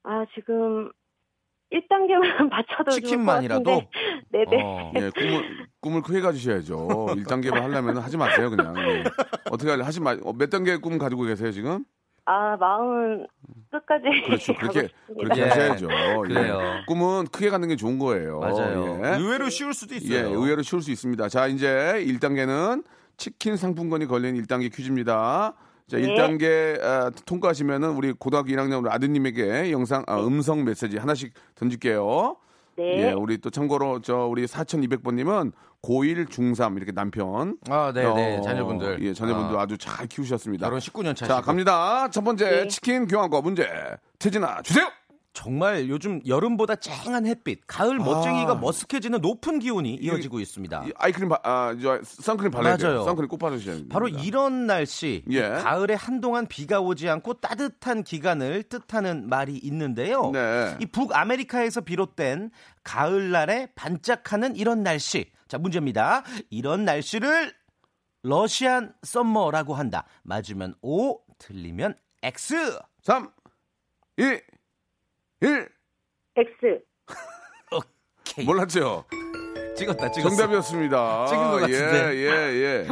아 0.03 0.25
지금 0.35 0.91
1단계만 1.73 2.49
맞춰도 2.51 2.91
치킨만이라도? 2.91 3.83
네네. 4.31 4.63
어. 4.63 4.93
예, 4.97 5.11
꿈을, 5.11 5.69
꿈을 5.81 6.03
크게 6.03 6.21
가지셔야죠. 6.21 6.77
1단계만 7.11 7.61
하려면 7.61 7.99
하지 7.99 8.17
마세요, 8.17 8.51
그냥. 8.51 8.75
예. 8.77 9.05
어떻게 9.51 9.71
할래? 9.71 9.85
하지 9.85 10.01
마. 10.01 10.17
어, 10.23 10.33
몇 10.33 10.51
단계 10.51 10.77
꿈 10.79 10.99
가지고 10.99 11.23
계세요, 11.25 11.53
지금? 11.53 11.85
아 12.29 12.59
마음은 12.59 13.27
끝까지 13.71 14.05
그렇죠. 14.27 14.53
가고 14.53 14.73
그렇게, 14.73 14.89
싶습니다. 14.89 15.35
그렇게 15.35 15.41
예. 15.41 15.45
하셔야죠. 15.49 15.89
그래요. 16.23 16.61
예. 16.63 16.85
꿈은 16.87 17.29
크게 17.29 17.49
갖는 17.49 17.69
게 17.69 17.77
좋은 17.77 17.99
거예요. 17.99 18.41
맞아요. 18.41 19.01
예. 19.03 19.17
의외로 19.17 19.49
쉬울 19.49 19.73
수도 19.73 19.95
있어요. 19.95 20.19
예, 20.19 20.21
의외로 20.23 20.61
쉬울 20.61 20.83
수 20.83 20.91
있습니다. 20.91 21.27
자, 21.31 21.47
이제 21.47 22.05
1단계는 22.07 22.85
치킨 23.17 23.57
상품권이 23.57 24.07
걸린 24.07 24.41
1단계 24.43 24.71
퀴즈입니다. 24.75 25.55
자, 25.87 25.97
네. 25.97 26.03
1단계 26.03 26.83
아, 26.83 27.11
통과하시면은 27.25 27.93
우리 27.93 28.13
고등학교 28.13 28.51
1학년 28.51 28.83
우리 28.83 28.91
아드님에게 28.91 29.73
영상 29.73 30.05
아, 30.07 30.21
음성 30.21 30.65
메시지 30.65 30.99
하나씩 30.99 31.33
던질게요. 31.55 32.37
네. 32.79 33.09
예, 33.09 33.13
우리 33.13 33.39
또 33.39 33.51
참고로 33.51 34.01
저 34.01 34.27
우리 34.27 34.47
4200번님은 34.47 35.53
고1 35.83 36.29
중3 36.29 36.77
이렇게 36.77 36.93
남편. 36.93 37.57
아, 37.69 37.93
네, 37.93 38.03
네. 38.03 38.39
어, 38.39 38.41
자녀분들. 38.41 38.99
예, 39.03 39.13
자녀분들 39.13 39.59
아. 39.59 39.63
아. 39.63 39.67
주잘 39.67 40.07
키우셨습니다. 40.07 40.67
결혼 40.67 40.79
19년 40.81 41.17
차시고. 41.17 41.27
자, 41.27 41.41
갑니다. 41.41 42.09
첫 42.11 42.23
번째 42.23 42.51
네. 42.51 42.69
치킨 42.69 43.07
교환권 43.07 43.43
문제. 43.43 43.69
태진아, 44.19 44.63
주세요! 44.63 44.89
정말 45.39 45.89
요즘 45.89 46.21
여름보다 46.27 46.75
쨍한 46.75 47.25
햇빛, 47.25 47.61
가을 47.69 47.99
멋쟁이가 47.99 48.55
아. 48.55 48.61
머쓱해지는 48.61 49.21
높은 49.21 49.61
기온이 49.61 49.95
이어지고 49.95 50.41
있습니다. 50.41 50.87
이 50.89 50.93
아이크림, 50.97 51.29
바, 51.29 51.39
아, 51.45 51.77
저, 51.81 52.01
선크림 52.03 52.51
발라야 52.51 52.77
돼요. 52.77 52.89
맞아요. 52.89 53.05
선크림 53.05 53.29
꼭 53.29 53.39
바르셔야 53.39 53.77
됩니다. 53.77 53.93
바로 53.93 54.09
이런 54.09 54.67
날씨, 54.67 55.23
예. 55.31 55.49
가을에 55.49 55.95
한동안 55.95 56.49
비가 56.49 56.81
오지 56.81 57.09
않고 57.09 57.35
따뜻한 57.35 58.03
기간을 58.03 58.65
뜻하는 58.65 59.29
말이 59.29 59.57
있는데요. 59.59 60.33
네. 60.33 60.77
이 60.81 60.87
북아메리카에서 60.87 61.83
비롯된 61.83 62.51
가을날에 62.83 63.69
반짝하는 63.77 64.57
이런 64.57 64.83
날씨. 64.83 65.31
자, 65.47 65.57
문제입니다. 65.57 66.25
이런 66.51 66.85
날씨를 66.85 67.53
러시안 68.25 68.93
썸머라고 69.05 69.75
한다. 69.77 70.05
맞으면 70.25 70.75
O, 70.83 71.21
틀리면 71.39 71.95
X. 72.25 72.81
3, 73.03 73.31
2, 74.17 74.41
1. 75.41 75.69
X. 76.37 76.49
오케이. 77.73 78.45
몰랐죠? 78.45 79.05
찍었다, 79.77 80.11
찍었어. 80.11 80.35
정답이었습니다. 80.37 81.27
찍은 81.27 81.51
것 81.51 81.61
같은데. 81.61 82.15
예, 82.17 82.27
예, 82.27 82.29
예. 82.55 82.89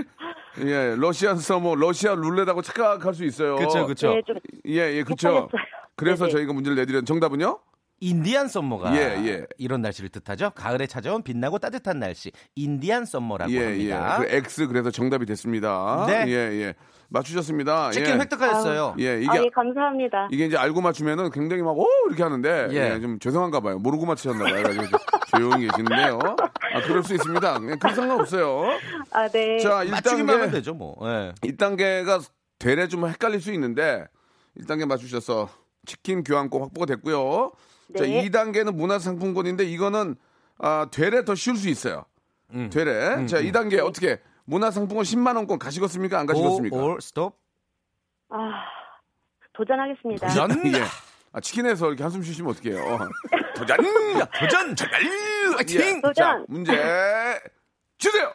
예, 0.64 0.94
러시안 0.96 1.36
서머, 1.36 1.74
러시아 1.74 2.14
룰렛하고 2.14 2.62
착각할 2.62 3.14
수 3.14 3.24
있어요. 3.24 3.56
그쵸, 3.56 3.86
그쵸. 3.86 4.14
네, 4.14 4.22
좀 4.26 4.36
예, 4.66 4.94
예, 4.96 5.02
그쵸. 5.02 5.28
헷갈렸어요. 5.28 5.48
그래서 5.96 6.24
네네. 6.24 6.32
저희가 6.32 6.52
문제를 6.52 6.76
내드린 6.76 7.04
정답은요? 7.04 7.58
인디안 8.00 8.48
썸머가 8.48 8.94
예, 8.94 9.26
예. 9.26 9.46
이런 9.56 9.80
날씨를 9.80 10.10
뜻하죠. 10.10 10.50
가을에 10.50 10.86
찾아온 10.86 11.22
빛나고 11.22 11.58
따뜻한 11.58 11.98
날씨, 11.98 12.30
인디안 12.54 13.06
썸머라고 13.06 13.52
예, 13.52 13.64
합니다. 13.64 14.18
예. 14.20 14.24
그 14.26 14.34
X 14.36 14.66
그래서 14.68 14.90
정답이 14.90 15.24
됐습니다. 15.26 16.04
네. 16.06 16.24
예, 16.28 16.32
예. 16.32 16.74
맞추셨습니다. 17.08 17.92
치킨 17.92 18.14
예. 18.14 18.18
획득하셨어요. 18.18 18.96
예, 18.98 19.20
이게 19.22 19.30
아, 19.30 19.42
예, 19.42 19.48
감사합니다. 19.48 20.28
이게 20.30 20.46
이제 20.46 20.56
알고 20.56 20.80
맞추면은 20.80 21.30
굉장히 21.30 21.62
막, 21.62 21.78
오! 21.78 21.86
이렇게 22.08 22.22
하는데, 22.22 22.68
예. 22.72 22.94
예, 22.94 23.00
좀 23.00 23.18
죄송한가 23.18 23.60
봐요. 23.60 23.78
모르고 23.78 24.06
맞추셨나 24.06 24.44
봐요. 24.44 24.62
그래서 24.62 24.82
좀 24.82 24.98
조용히 25.28 25.68
계시는데요. 25.68 26.18
아, 26.74 26.80
그럴 26.82 27.02
수 27.04 27.14
있습니다. 27.14 27.60
예, 27.62 27.76
그 27.80 27.94
상관없어요. 27.94 28.64
아, 29.12 29.28
네. 29.28 29.58
자, 29.60 29.84
맞추기만 29.88 30.34
하면 30.34 30.48
1단계, 30.48 30.52
되죠, 30.52 30.74
뭐. 30.74 30.96
예. 31.02 31.32
1단계가 31.42 32.22
되레 32.58 32.88
좀 32.88 33.06
헷갈릴 33.06 33.40
수 33.40 33.52
있는데, 33.52 34.04
1단계 34.58 34.84
맞추셔서 34.86 35.48
치킨 35.86 36.24
교환권 36.24 36.60
확보가 36.60 36.86
됐고요. 36.86 37.52
자, 37.96 38.04
네. 38.04 38.28
2단계는 38.28 38.74
문화상품권인데, 38.74 39.64
이거는, 39.64 40.16
아, 40.58 40.88
되레 40.90 41.24
더 41.24 41.34
쉬울 41.34 41.56
수 41.56 41.68
있어요. 41.68 42.04
음. 42.52 42.70
되레. 42.70 43.26
자, 43.26 43.40
2단계 43.40 43.78
어떻게, 43.84 44.20
문화상품권 44.44 45.04
10만 45.04 45.36
원권 45.36 45.58
가시겠습니까? 45.58 46.18
안 46.18 46.26
가시겠습니까? 46.26 46.76
고, 46.76 46.84
올, 46.84 47.00
스톱. 47.00 47.36
아, 48.30 48.64
도전하겠습니다. 49.52 50.28
도전! 50.28 50.50
예. 50.74 50.82
아, 51.32 51.40
치킨에서 51.40 51.88
이렇게 51.88 52.02
한숨 52.02 52.22
쉬시면 52.22 52.50
어떡해요. 52.52 53.08
도전! 53.56 53.76
도전! 54.38 54.74
화이팅! 55.56 55.80
예. 55.80 56.00
도전! 56.00 56.14
자, 56.14 56.44
문제 56.48 56.72
주세요! 57.98 58.32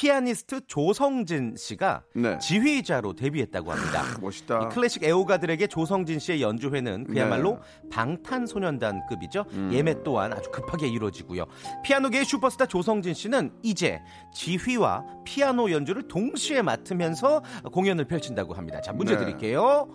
피아니스트 0.00 0.62
조성진 0.66 1.56
씨가 1.58 2.04
네. 2.14 2.38
지휘자로 2.38 3.12
데뷔했다고 3.12 3.70
합니다. 3.70 4.02
멋있다. 4.22 4.62
이 4.62 4.68
클래식 4.74 5.04
애호가들에게 5.04 5.66
조성진 5.66 6.18
씨의 6.18 6.40
연주회는 6.40 7.04
그야말로 7.04 7.60
네. 7.82 7.88
방탄소년단급이죠. 7.90 9.44
음. 9.50 9.70
예매 9.74 10.02
또한 10.02 10.32
아주 10.32 10.50
급하게 10.50 10.88
이루어지고요. 10.88 11.44
피아노계의 11.84 12.24
슈퍼스타 12.24 12.64
조성진 12.64 13.12
씨는 13.12 13.52
이제 13.62 14.00
지휘와 14.32 15.04
피아노 15.26 15.70
연주를 15.70 16.08
동시에 16.08 16.62
맡으면서 16.62 17.42
공연을 17.70 18.06
펼친다고 18.06 18.54
합니다. 18.54 18.80
자, 18.80 18.94
문제 18.94 19.16
네. 19.16 19.20
드릴게요. 19.26 19.86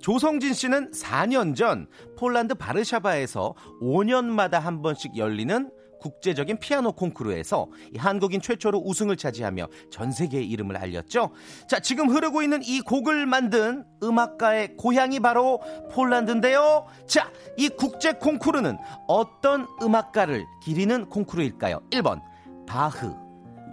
조성진 0.00 0.54
씨는 0.54 0.90
4년 0.90 1.54
전 1.54 1.86
폴란드 2.18 2.56
바르샤바에서 2.56 3.54
5년마다 3.80 4.58
한 4.58 4.82
번씩 4.82 5.16
열리는 5.16 5.70
국제적인 6.12 6.58
피아노 6.58 6.92
콩쿠르에서 6.92 7.68
이 7.94 7.98
한국인 7.98 8.40
최초로 8.40 8.82
우승을 8.84 9.16
차지하며 9.16 9.68
전 9.90 10.10
세계의 10.10 10.48
이름을 10.50 10.76
알렸죠. 10.76 11.30
자, 11.68 11.78
지금 11.78 12.08
흐르고 12.08 12.42
있는 12.42 12.60
이 12.64 12.80
곡을 12.80 13.24
만든 13.26 13.84
음악가의 14.02 14.76
고향이 14.76 15.20
바로 15.20 15.60
폴란드인데요. 15.92 16.86
자, 17.06 17.30
이 17.56 17.68
국제 17.68 18.14
콩쿠르는 18.14 18.76
어떤 19.06 19.68
음악가를 19.80 20.44
기리는 20.64 21.08
콩쿠르일까요? 21.08 21.80
1번 21.90 22.20
바흐, 22.66 23.14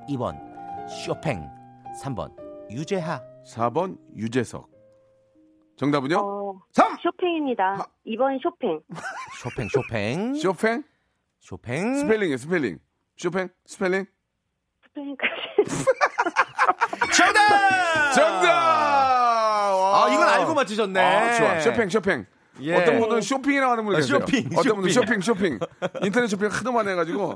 2번 0.10 0.40
쇼팽, 1.04 1.50
3번 2.04 2.32
유재하. 2.70 3.22
4번 3.48 3.98
유재석. 4.16 4.70
정답은요? 5.78 6.18
어, 6.18 6.60
3! 6.74 6.98
쇼팽입니다. 7.02 7.88
2번 8.06 8.40
쇼팽. 8.44 8.80
쇼팽, 9.42 9.68
쇼팽, 9.70 10.36
쇼팽? 10.36 10.84
쇼팽. 11.40 11.96
스펠링이에요, 12.00 12.38
스펠링. 12.38 12.80
쇼팽? 13.18 13.50
스펠링? 13.66 14.06
쇼팽까지. 14.96 15.34
정답! 17.16 18.14
정답! 18.14 18.50
와. 18.50 20.06
아, 20.06 20.14
이건 20.14 20.28
알고 20.28 20.54
맞히셨네. 20.54 21.00
아, 21.00 21.34
좋아. 21.38 21.60
쇼팽, 21.60 21.90
쇼팽. 21.90 22.26
예. 22.62 22.76
어떤 22.76 23.00
분은 23.00 23.22
쇼핑이라고 23.22 23.72
하는 23.72 23.86
분이 23.86 23.96
아, 23.98 24.00
계세요. 24.02 24.20
쇼핑, 24.20 24.50
어떤 24.56 24.76
분은 24.76 24.90
쇼핑, 24.92 25.22
쇼핑. 25.22 25.60
쇼핑. 25.60 26.04
인터넷 26.04 26.28
쇼핑 26.28 26.48
하도 26.50 26.72
많이 26.74 26.90
해가지고. 26.90 27.36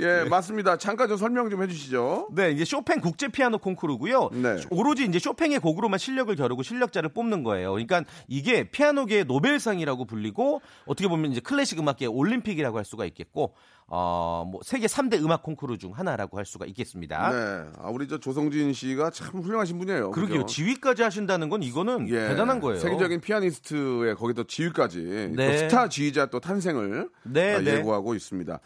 예, 0.00 0.24
맞습니다. 0.24 0.76
잠깐 0.76 1.08
좀 1.08 1.16
설명 1.16 1.50
좀 1.50 1.62
해주시죠. 1.62 2.28
네, 2.32 2.50
이제 2.50 2.64
쇼팽 2.64 3.00
국제 3.00 3.28
피아노 3.28 3.58
콩쿠르고요. 3.58 4.30
네. 4.32 4.56
오로지 4.70 5.04
이제 5.04 5.18
쇼팽의 5.18 5.60
곡으로만 5.60 5.98
실력을 5.98 6.34
겨루고 6.34 6.62
실력자를 6.62 7.10
뽑는 7.10 7.42
거예요. 7.44 7.72
그러니까 7.72 8.04
이게 8.28 8.64
피아노계의 8.64 9.24
노벨상이라고 9.24 10.04
불리고 10.04 10.60
어떻게 10.86 11.08
보면 11.08 11.32
이제 11.32 11.40
클래식 11.40 11.78
음악계의 11.78 12.08
올림픽이라고 12.08 12.76
할 12.76 12.84
수가 12.84 13.04
있겠고 13.06 13.54
어, 13.86 14.48
뭐 14.50 14.60
세계 14.64 14.86
3대 14.86 15.22
음악 15.22 15.42
콩쿠르 15.42 15.76
중 15.78 15.92
하나라고 15.92 16.38
할 16.38 16.46
수가 16.46 16.64
있겠습니다. 16.66 17.30
네. 17.30 17.70
아, 17.78 17.90
우리 17.90 18.08
저 18.08 18.18
조성진 18.18 18.72
씨가 18.72 19.10
참 19.10 19.40
훌륭하신 19.40 19.78
분이에요. 19.78 20.10
그러게요. 20.10 20.42
그죠? 20.42 20.46
지휘까지 20.46 21.02
하신다는 21.02 21.48
건 21.48 21.62
이거는 21.62 22.08
예, 22.08 22.28
대단한 22.28 22.60
거예요. 22.60 22.80
세계적인 22.80 23.20
피아니스트의 23.20 24.14
거기다 24.16 24.44
지휘까지 24.48 25.32
네. 25.36 25.52
또 25.52 25.58
스타 25.58 25.88
지휘자 25.88 26.26
또 26.26 26.40
탄생을 26.40 27.10
네, 27.24 27.54
아, 27.54 27.60
네. 27.60 27.74
예고하고 27.74 28.14
있습니다. 28.14 28.58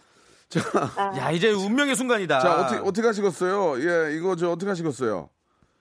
야, 1.18 1.30
이제 1.30 1.50
운명의 1.50 1.94
순간이다. 1.96 2.38
자 2.40 2.60
어떻게 2.60 2.80
어떻게 2.88 3.06
하시겠어요? 3.06 3.78
예, 3.80 4.14
이거 4.16 4.34
저 4.36 4.50
어떻게 4.50 4.68
하시겠어요? 4.70 5.28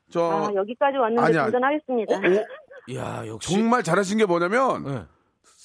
저 0.09 0.21
아, 0.49 0.53
여기까지 0.53 0.97
왔는데 0.97 1.21
아니야. 1.21 1.45
도전하겠습니다. 1.45 2.15
어, 2.15 2.19
어? 2.19 2.93
야, 2.95 3.27
역시 3.27 3.53
정말 3.53 3.83
잘하신 3.83 4.17
게 4.17 4.25
뭐냐면 4.25 4.83
네. 4.83 5.03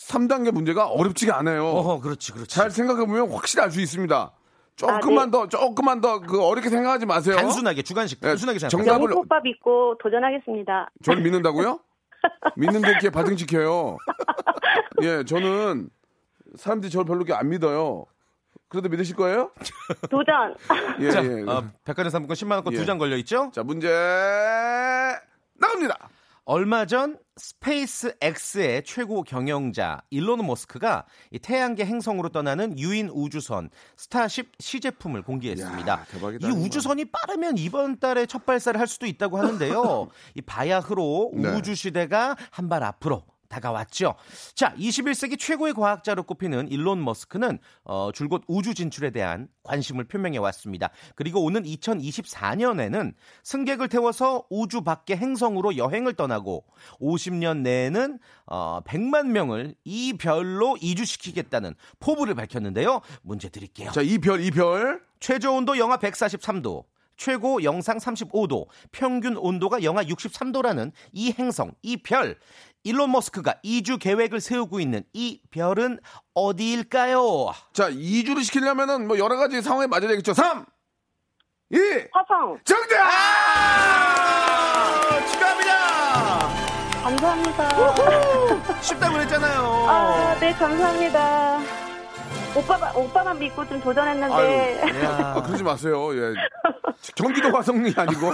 3단계 0.08 0.50
문제가 0.52 0.86
어렵지가 0.88 1.36
않아요. 1.38 1.64
어허, 1.66 2.00
그렇지, 2.00 2.32
그렇지. 2.32 2.48
잘 2.54 2.70
생각해 2.70 3.06
보면 3.06 3.30
확실히 3.30 3.62
알 3.64 3.70
수 3.70 3.80
있습니다. 3.80 4.32
조금만 4.76 5.22
아, 5.22 5.24
네. 5.26 5.30
더 5.30 5.48
조금만 5.48 6.00
더 6.00 6.20
그 6.20 6.42
어렵게 6.42 6.70
생각하지 6.70 7.06
마세요. 7.06 7.36
단순하게 7.36 7.82
주관식 7.82 8.18
예, 8.22 8.28
단순하게 8.28 8.58
생각. 8.58 8.70
정답을 8.70 9.10
영국밥 9.10 9.42
믿고 9.44 9.96
도전하겠습니다. 9.98 10.90
저를 11.04 11.22
믿는다고요? 11.22 11.78
믿는데 12.56 12.88
이렇게 12.90 13.10
바등 13.10 13.36
지켜요. 13.36 13.96
예, 15.02 15.24
저는 15.24 15.90
사람들이 16.56 16.90
저를 16.90 17.04
별로 17.06 17.24
안 17.36 17.48
믿어요. 17.48 18.06
그래도 18.72 18.88
믿으실 18.88 19.14
거예요? 19.16 19.50
도전! 20.10 20.56
예, 21.00 21.10
자, 21.10 21.22
예. 21.22 21.42
어, 21.42 21.70
백화점 21.84 22.08
상품권 22.10 22.34
10만 22.36 22.52
원권 22.52 22.72
예. 22.72 22.78
두장 22.78 22.96
걸려 22.96 23.16
있죠? 23.18 23.50
자, 23.54 23.62
문제 23.62 23.86
나갑니다. 25.60 26.08
얼마 26.44 26.86
전 26.86 27.18
스페이스 27.36 28.16
X의 28.20 28.82
최고 28.84 29.22
경영자 29.22 30.02
일론 30.10 30.44
머스크가 30.44 31.04
이 31.30 31.38
태양계 31.38 31.84
행성으로 31.84 32.30
떠나는 32.30 32.78
유인 32.78 33.08
우주선 33.12 33.70
스타쉽 33.96 34.50
시제품을 34.58 35.22
공개했습니다. 35.22 35.92
야, 35.92 36.04
대박이다, 36.10 36.48
이. 36.48 36.50
우주선이 36.50 37.04
빠르면 37.06 37.58
이번 37.58 38.00
달에 38.00 38.26
첫 38.26 38.44
발사를 38.44 38.78
할 38.80 38.88
수도 38.88 39.06
있다고 39.06 39.38
하는데요. 39.38 40.08
이 40.34 40.40
바야흐로 40.42 41.32
네. 41.34 41.48
우주 41.50 41.74
시대가 41.74 42.36
한 42.50 42.68
발 42.68 42.82
앞으로 42.82 43.22
다가왔죠. 43.52 44.14
자, 44.54 44.74
21세기 44.76 45.38
최고의 45.38 45.74
과학자로 45.74 46.22
꼽히는 46.24 46.68
일론 46.68 47.04
머스크는 47.04 47.58
어, 47.84 48.10
줄곧 48.12 48.42
우주 48.48 48.74
진출에 48.74 49.10
대한 49.10 49.48
관심을 49.62 50.04
표명해 50.04 50.38
왔습니다. 50.38 50.90
그리고 51.14 51.44
오는 51.44 51.62
2024년에는 51.62 53.14
승객을 53.44 53.88
태워서 53.88 54.44
우주 54.50 54.82
밖의 54.82 55.16
행성으로 55.18 55.76
여행을 55.76 56.14
떠나고 56.14 56.64
50년 57.00 57.58
내에는 57.58 58.18
어, 58.46 58.80
100만 58.84 59.26
명을 59.28 59.74
이 59.84 60.14
별로 60.14 60.76
이주시키겠다는 60.80 61.74
포부를 62.00 62.34
밝혔는데요. 62.34 63.00
문제 63.22 63.48
드릴게요. 63.48 63.90
자, 63.92 64.00
이 64.02 64.18
별 64.18 64.40
이 64.42 64.50
별. 64.50 65.02
최저 65.20 65.52
온도 65.52 65.78
영하 65.78 65.98
143도, 65.98 66.84
최고 67.16 67.62
영상 67.62 67.98
35도, 67.98 68.66
평균 68.90 69.36
온도가 69.36 69.84
영하 69.84 70.02
63도라는 70.02 70.90
이 71.12 71.32
행성, 71.38 71.72
이 71.82 71.96
별. 71.98 72.36
일론 72.84 73.12
머스크가 73.12 73.56
이주 73.62 73.98
계획을 73.98 74.40
세우고 74.40 74.80
있는 74.80 75.04
이 75.12 75.40
별은 75.50 75.98
어디일까요? 76.34 77.52
자, 77.72 77.90
2주를 77.90 78.42
시키려면은 78.44 79.06
뭐 79.06 79.18
여러 79.18 79.36
가지 79.36 79.62
상황에 79.62 79.86
맞아야 79.86 80.08
되겠죠. 80.08 80.34
3, 80.34 80.64
2, 81.70 81.76
화성. 82.12 82.58
정답! 82.64 83.06
아, 85.06 85.26
축하합니다. 85.26 85.72
감사합니다. 87.02 88.80
쉽다고 88.82 89.14
그랬잖아요. 89.14 89.60
아, 89.88 90.36
네, 90.40 90.52
감사합니다. 90.52 91.81
오빠만, 92.56 92.94
오빠만 92.96 93.38
믿고 93.38 93.66
좀 93.66 93.80
도전했는데. 93.80 95.02
야. 95.04 95.34
아, 95.36 95.42
그러지 95.42 95.62
마세요. 95.62 96.14
예. 96.14 96.34
경기도 97.16 97.48
화성이 97.50 97.92
아니고 97.96 98.30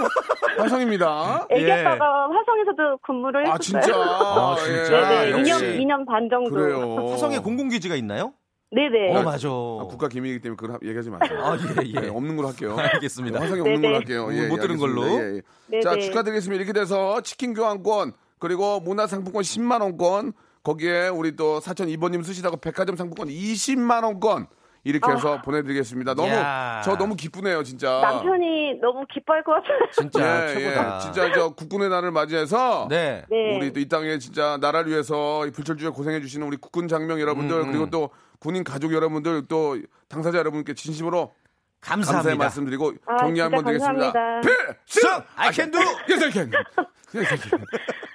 화성입니다. 0.57 1.47
애기 1.49 1.65
예. 1.65 1.71
아빠가 1.85 2.27
화성에서도 2.29 2.97
근무를 3.05 3.47
아, 3.47 3.53
했었어요. 3.53 3.81
진짜. 3.81 3.95
아, 3.97 4.55
진짜? 4.57 5.09
네네, 5.09 5.31
역시. 5.31 5.51
2년, 5.53 5.79
2년 5.79 6.05
반 6.05 6.29
정도. 6.29 6.49
그래요. 6.51 7.07
화성에 7.11 7.39
공공기지가 7.39 7.95
있나요? 7.95 8.33
네네. 8.71 9.15
어, 9.17 9.23
맞아. 9.23 9.47
아, 9.47 9.87
국가 9.89 10.07
기밀이기 10.09 10.41
때문에 10.41 10.55
그걸 10.57 10.75
하- 10.75 10.79
얘기하지 10.83 11.09
마세요. 11.09 11.39
아, 11.41 11.57
예, 11.57 11.87
예. 11.95 12.01
네, 12.01 12.09
없는 12.09 12.35
걸로 12.35 12.49
할게요. 12.49 12.75
알겠습니다. 12.77 13.39
화성에 13.41 13.61
없는 13.61 13.75
네네. 13.75 13.81
걸로 13.81 13.95
할게요. 13.95 14.27
예, 14.33 14.47
못 14.47 14.57
예, 14.57 14.61
들은 14.61 14.75
알겠습니다. 14.75 14.77
걸로. 14.79 15.07
예, 15.37 15.41
예. 15.73 15.81
자, 15.81 15.95
축하드리겠습니다. 15.97 16.61
이렇게 16.61 16.73
돼서 16.73 17.21
치킨 17.21 17.53
교환권, 17.55 18.11
그리고 18.37 18.79
문화상품권 18.81 19.41
10만원권, 19.41 20.33
거기에 20.63 21.07
우리 21.09 21.35
또 21.35 21.59
사천 21.59 21.87
2번님 21.87 22.23
쓰시다가 22.23 22.57
백화점 22.57 22.95
상품권 22.95 23.27
20만원권, 23.29 24.47
이렇게 24.85 25.11
해서 25.11 25.41
보내드리겠습니다. 25.41 26.13
너무, 26.13 26.29
야. 26.29 26.81
저 26.85 26.95
너무 26.95 27.15
기쁘네요, 27.15 27.63
진짜. 27.63 27.99
남편이 28.01 28.79
너무 28.81 29.05
기뻐할 29.13 29.43
것 29.43 29.53
같아요. 29.53 29.77
진짜 29.91 30.49
예, 30.49 30.53
최고다. 30.53 30.95
예. 30.95 30.99
진짜 31.01 31.31
저 31.33 31.49
국군의 31.53 31.89
날을 31.89 32.11
맞이해서 32.11 32.87
네. 32.89 33.25
네. 33.29 33.57
우리 33.57 33.73
또 33.73 33.79
이 33.81 33.87
땅에 33.89 34.17
진짜 34.19 34.57
나라를 34.61 34.89
위해서 34.91 35.45
이 35.47 35.51
불철주야 35.51 35.89
고생해 35.91 36.21
주시는 36.21 36.47
우리 36.47 36.55
국군 36.57 36.87
장병 36.87 37.19
여러분들 37.19 37.57
음, 37.57 37.61
음. 37.63 37.71
그리고 37.71 37.89
또 37.89 38.09
군인 38.39 38.63
가족 38.63 38.93
여러분들 38.93 39.47
또 39.49 39.77
당사자 40.07 40.37
여러분께 40.37 40.73
진심으로 40.73 41.33
감사의 41.81 42.13
감사합니다. 42.15 42.43
말씀드리고 42.45 42.93
아, 43.05 43.17
정리 43.17 43.35
진짜 43.35 43.43
한번 43.45 43.63
드리겠습니다. 43.65 44.11
감사합니다. 44.13 44.79
필승! 44.85 45.23
I 45.35 45.51
can 45.53 45.71
do! 45.71 45.79
Yes, 46.09 46.23
I 46.23 46.31
can. 46.31 46.51
Yes, 47.13 47.33
I 47.33 47.37
can. 47.37 47.65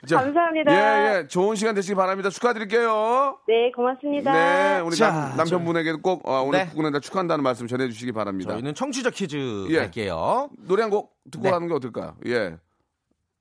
자, 0.07 0.17
감사합니다. 0.23 0.73
예, 0.73 1.19
예. 1.23 1.27
좋은 1.29 1.57
시간 1.57 1.75
되시기 1.75 1.95
바랍니다. 1.95 2.31
축하드릴게요. 2.31 3.39
네, 3.49 3.71
고맙습니다. 3.75 4.33
네, 4.33 4.81
우리 4.81 4.97
자, 4.97 5.11
남, 5.11 5.37
남편분에게 5.37 5.93
꼭 6.03 6.29
어, 6.29 6.43
오늘 6.43 6.61
네. 6.61 6.67
국군의 6.67 6.91
날 6.93 7.01
축하한다는 7.01 7.43
말씀 7.43 7.67
전해주시기 7.67 8.13
바랍니다. 8.13 8.53
저희는 8.53 8.75
청취자 8.75 9.11
퀴즈 9.11 9.67
예. 9.71 9.77
갈게요. 9.79 10.51
노래 10.67 10.83
한 10.83 10.91
곡 10.91 11.15
듣고 11.31 11.45
네. 11.45 11.51
하는 11.51 11.67
게 11.69 11.75
어떨까요? 11.75 12.17
예. 12.27 12.57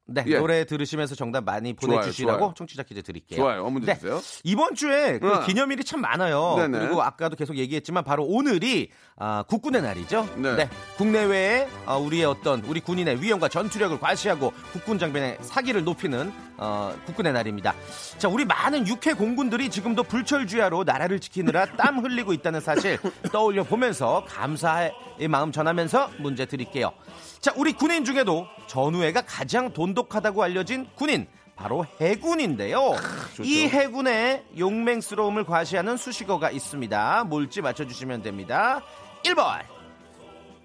네, 0.05 0.21
예. 0.27 0.37
노래 0.37 0.65
들으시면서 0.65 1.15
정답 1.15 1.45
많이 1.45 1.75
좋아요, 1.75 1.99
보내주시라고 1.99 2.39
좋아요. 2.39 2.53
청취자 2.57 2.83
퀴즈 2.83 3.03
드릴게요. 3.03 3.37
좋아요. 3.39 3.69
문제 3.69 3.93
네. 3.93 3.95
주세요. 3.99 4.19
이번 4.43 4.75
주에 4.75 5.17
그 5.19 5.27
응. 5.33 5.45
기념일이 5.45 5.83
참 5.85 6.01
많아요. 6.01 6.55
네네. 6.57 6.77
그리고 6.79 7.01
아까도 7.01 7.37
계속 7.37 7.55
얘기했지만 7.57 8.03
바로 8.03 8.25
오늘이 8.25 8.89
아, 9.15 9.43
국군의 9.47 9.81
날이죠. 9.81 10.27
네. 10.35 10.69
국내외에 10.97 11.67
아, 11.85 11.95
우리의 11.95 12.25
어떤 12.25 12.61
우리 12.65 12.81
군인의 12.81 13.21
위엄과 13.21 13.47
전투력을 13.47 13.97
과시하고 14.01 14.51
국군 14.73 14.99
장병의 14.99 15.37
사기를 15.39 15.85
높이는 15.85 16.33
어, 16.57 16.95
국군의 17.05 17.33
날입니다. 17.33 17.73
자, 18.17 18.27
우리 18.27 18.45
많은 18.45 18.87
육해 18.87 19.13
공군들이 19.15 19.69
지금도 19.69 20.03
불철주야로 20.03 20.83
나라를 20.83 21.19
지키느라 21.19 21.65
땀 21.77 21.99
흘리고 21.99 22.33
있다는 22.33 22.59
사실 22.59 22.99
떠올려 23.31 23.63
보면서 23.63 24.23
감사의 24.27 24.91
마음 25.29 25.51
전하면서 25.51 26.11
문제 26.19 26.45
드릴게요. 26.45 26.91
자, 27.39 27.53
우리 27.55 27.73
군인 27.73 28.05
중에도 28.05 28.47
전우회가 28.67 29.21
가장 29.21 29.73
돈독하다고 29.73 30.43
알려진 30.43 30.87
군인 30.95 31.27
바로 31.55 31.85
해군인데요. 32.01 32.95
이 33.41 33.67
해군의 33.67 34.45
용맹스러움을 34.57 35.45
과시하는 35.45 35.97
수식어가 35.97 36.49
있습니다. 36.51 37.25
뭘지 37.25 37.61
맞춰주시면 37.61 38.23
됩니다. 38.23 38.81
1번 39.23 39.61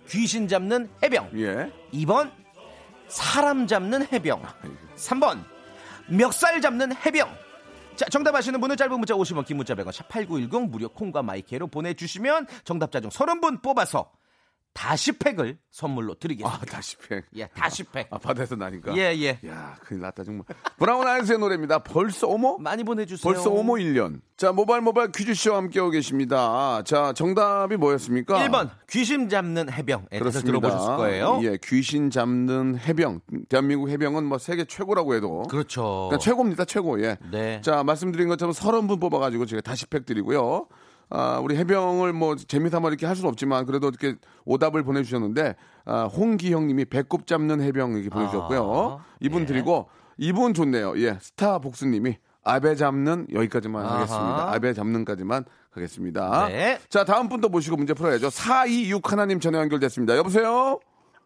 귀신 0.09 0.48
잡는 0.48 0.88
해병 1.03 1.31
예. 1.37 1.70
2번 1.92 2.31
사람 3.09 3.66
잡는 3.66 4.07
해병 4.11 4.42
3번 4.96 5.44
멱살 6.09 6.61
잡는 6.61 6.92
해병. 7.05 7.29
자 7.97 8.07
정답 8.11 8.35
아시는 8.35 8.61
분은 8.61 8.77
짧은 8.77 8.92
문자 8.92 9.14
50원 9.14 9.44
긴 9.44 9.57
문자 9.57 9.75
100원 9.75 9.90
샵8910 9.90 10.68
무료 10.68 10.88
콩과 10.88 11.23
마이크로 11.23 11.66
보내주시면 11.66 12.47
정답자 12.64 13.01
중 13.01 13.11
30분 13.11 13.61
뽑아서 13.61 14.12
다시 14.79 15.11
팩을 15.11 15.59
선물로 15.73 16.12
아, 16.12 16.17
드리겠습니다. 16.21 16.67
다시 16.67 16.97
팩. 16.99 17.25
예, 17.35 17.49
다시 17.49 17.83
팩. 17.83 18.07
아, 18.12 18.19
바다에서 18.19 18.55
나니까. 18.55 18.97
예, 18.97 19.12
예. 19.19 19.41
야, 19.49 19.75
큰일 19.81 20.03
났다, 20.03 20.23
정말. 20.23 20.45
브라운 20.79 21.05
아이즈의 21.05 21.41
노래입니다. 21.41 21.81
벌써, 21.81 22.29
어머? 22.29 22.57
많이 22.59 22.85
보내주세요. 22.85 23.21
벌써 23.21 23.51
어머 23.51 23.73
1년. 23.73 24.21
자, 24.37 24.53
모바일 24.53 24.83
모바일 24.83 25.11
퀴즈 25.11 25.35
쇼와 25.35 25.57
함께하고 25.57 25.91
계십니다. 25.91 26.83
자, 26.85 27.12
정답이 27.12 27.77
뭐였습니까? 27.77 28.38
1번 28.47 28.71
귀신 28.88 29.29
잡는 29.29 29.69
해병. 29.73 30.07
예, 30.12 30.21
그렇습니다. 30.21 30.47
들어보셨을 30.47 30.97
거예요. 30.97 31.41
예, 31.43 31.59
귀신 31.64 32.09
잡는 32.11 32.79
해병. 32.79 33.23
대한민국 33.49 33.88
해병은 33.88 34.25
뭐 34.27 34.38
세계 34.38 34.64
최고라고 34.64 35.17
해도. 35.17 35.43
그렇죠. 35.51 36.07
그러니까 36.09 36.19
최고입니다, 36.19 36.64
최고. 36.67 37.03
예. 37.03 37.17
네. 37.33 37.61
자, 37.62 37.83
말씀드린 37.83 38.29
것처럼 38.29 38.55
30분 38.55 39.01
뽑아가지고 39.01 39.47
제가 39.47 39.61
다시 39.61 39.87
팩 39.87 40.07
드리고요. 40.07 40.69
아, 41.11 41.40
우리 41.42 41.57
해병을 41.57 42.12
뭐 42.12 42.37
재미삼아 42.37 42.88
이렇게 42.88 43.07
할 43.07 43.16
수는 43.16 43.31
없지만 43.31 43.66
그래도 43.66 43.88
이렇게 43.88 44.16
오답을 44.44 44.83
보내주셨는데, 44.83 45.57
아, 45.85 46.05
홍기형 46.05 46.66
님이 46.66 46.85
배꼽 46.85 47.27
잡는 47.27 47.61
해병 47.61 47.92
이렇게 47.94 48.11
보내주셨고요. 48.11 48.99
아, 49.01 49.05
이분 49.21 49.42
예. 49.42 49.47
드리고, 49.47 49.88
이분 50.18 50.53
좋네요. 50.55 50.94
예, 50.99 51.16
스타 51.21 51.59
복수 51.59 51.87
님이 51.87 52.16
아베 52.44 52.75
잡는 52.75 53.27
여기까지만 53.33 53.85
아하. 53.85 53.94
하겠습니다. 53.97 54.53
아베 54.53 54.73
잡는까지만 54.73 55.44
가겠습니다. 55.71 56.49
네. 56.49 56.79
자, 56.88 57.05
다음 57.05 57.29
분도 57.29 57.49
모시고 57.49 57.77
문제 57.77 57.94
풀어야죠. 57.94 58.31
426 58.31 59.12
하나님 59.12 59.38
전화 59.38 59.61
연결됐습니다. 59.61 60.16
여보세요? 60.16 60.81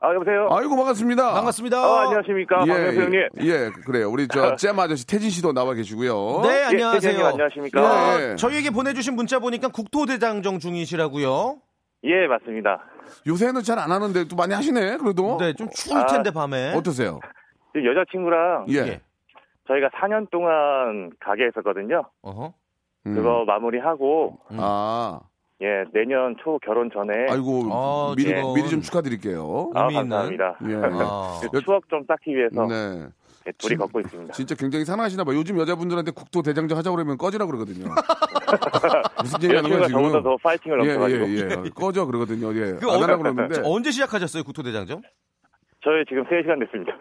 아, 0.04 0.12
여보세요? 0.14 0.48
아이고, 0.50 0.74
반갑습니다. 0.76 1.32
반갑습니다. 1.32 1.80
어, 1.88 1.96
안녕하십니까. 2.00 2.64
예, 2.66 2.72
형님. 3.00 3.20
예, 3.42 3.46
예, 3.46 3.70
그래요. 3.86 4.10
우리 4.10 4.26
저 4.26 4.56
잼 4.56 4.76
아저씨 4.80 5.06
태진 5.06 5.30
씨도 5.30 5.52
나와 5.52 5.74
계시고요. 5.74 6.40
네, 6.42 6.48
예, 6.60 6.64
안녕하세요. 6.64 7.00
대장님 7.00 7.24
안녕하십니까. 7.26 7.80
예, 8.20 8.22
예. 8.28 8.32
어, 8.32 8.36
저희에게 8.36 8.70
보내주신 8.70 9.14
문자 9.14 9.38
보니까 9.38 9.68
국토대장정 9.68 10.58
중이시라고요. 10.58 11.58
예, 12.04 12.26
맞습니다. 12.26 12.80
요새는 13.28 13.62
잘 13.62 13.78
안 13.78 13.92
하는데 13.92 14.24
또 14.26 14.34
많이 14.34 14.52
하시네. 14.54 14.96
그래도 14.96 15.36
네, 15.38 15.52
좀 15.54 15.68
추울 15.72 16.04
텐데 16.06 16.32
밤에. 16.32 16.74
어떠세요? 16.74 17.20
여자친구랑 17.76 18.66
예. 18.70 18.74
예. 18.78 19.00
저희가 19.68 19.88
4년 19.90 20.28
동안 20.32 21.12
가게 21.20 21.44
했었거든요. 21.44 22.02
어허. 22.22 22.52
음. 23.06 23.14
그거 23.14 23.44
마무리하고, 23.46 24.38
아, 24.58 25.20
예, 25.62 25.84
내년 25.92 26.34
초 26.42 26.58
결혼 26.58 26.90
전에. 26.92 27.26
아이고 27.30 27.68
아, 27.72 28.14
미리 28.16 28.28
즐거운. 28.28 28.54
미리 28.54 28.68
좀 28.68 28.82
축하드릴게요. 28.82 29.70
아. 29.74 29.88
감사합니다. 29.88 30.58
예. 30.68 30.74
아. 31.00 31.40
그 31.52 31.60
추억 31.62 31.88
좀 31.88 32.02
쌓기 32.06 32.34
위해서 32.36 32.66
네. 32.66 33.06
예, 33.46 33.52
둘이 33.58 33.76
걷고 33.76 34.00
있습니다. 34.00 34.32
진짜 34.34 34.54
굉장히 34.54 34.84
사랑하시나 34.84 35.24
봐. 35.24 35.32
요즘 35.34 35.58
여자분들한테 35.58 36.10
국토 36.12 36.42
대장정 36.42 36.76
하자고 36.78 36.96
그러면 36.96 37.16
꺼지라 37.16 37.46
그러거든요. 37.46 37.86
무슨 39.22 39.42
얘기 39.44 39.54
하는 39.54 39.70
거야 39.70 39.86
지금? 39.86 40.02
저보다 40.02 40.22
더 40.22 40.36
파이팅을 40.42 40.84
예, 40.84 40.94
넘쳐가지고. 40.94 41.28
예, 41.30 41.64
예. 41.66 41.70
꺼져 41.70 42.06
그러거든요. 42.06 42.54
예. 42.54 42.72
그안 42.74 42.96
어- 42.96 43.02
하라고 43.02 43.22
그러는데. 43.22 43.54
저 43.56 43.62
언제 43.64 43.90
시작하셨어요, 43.90 44.44
국토 44.44 44.62
대장정? 44.62 45.02
저희 45.84 46.04
지금 46.08 46.22
3시간 46.24 46.60
됐습니다. 46.60 46.92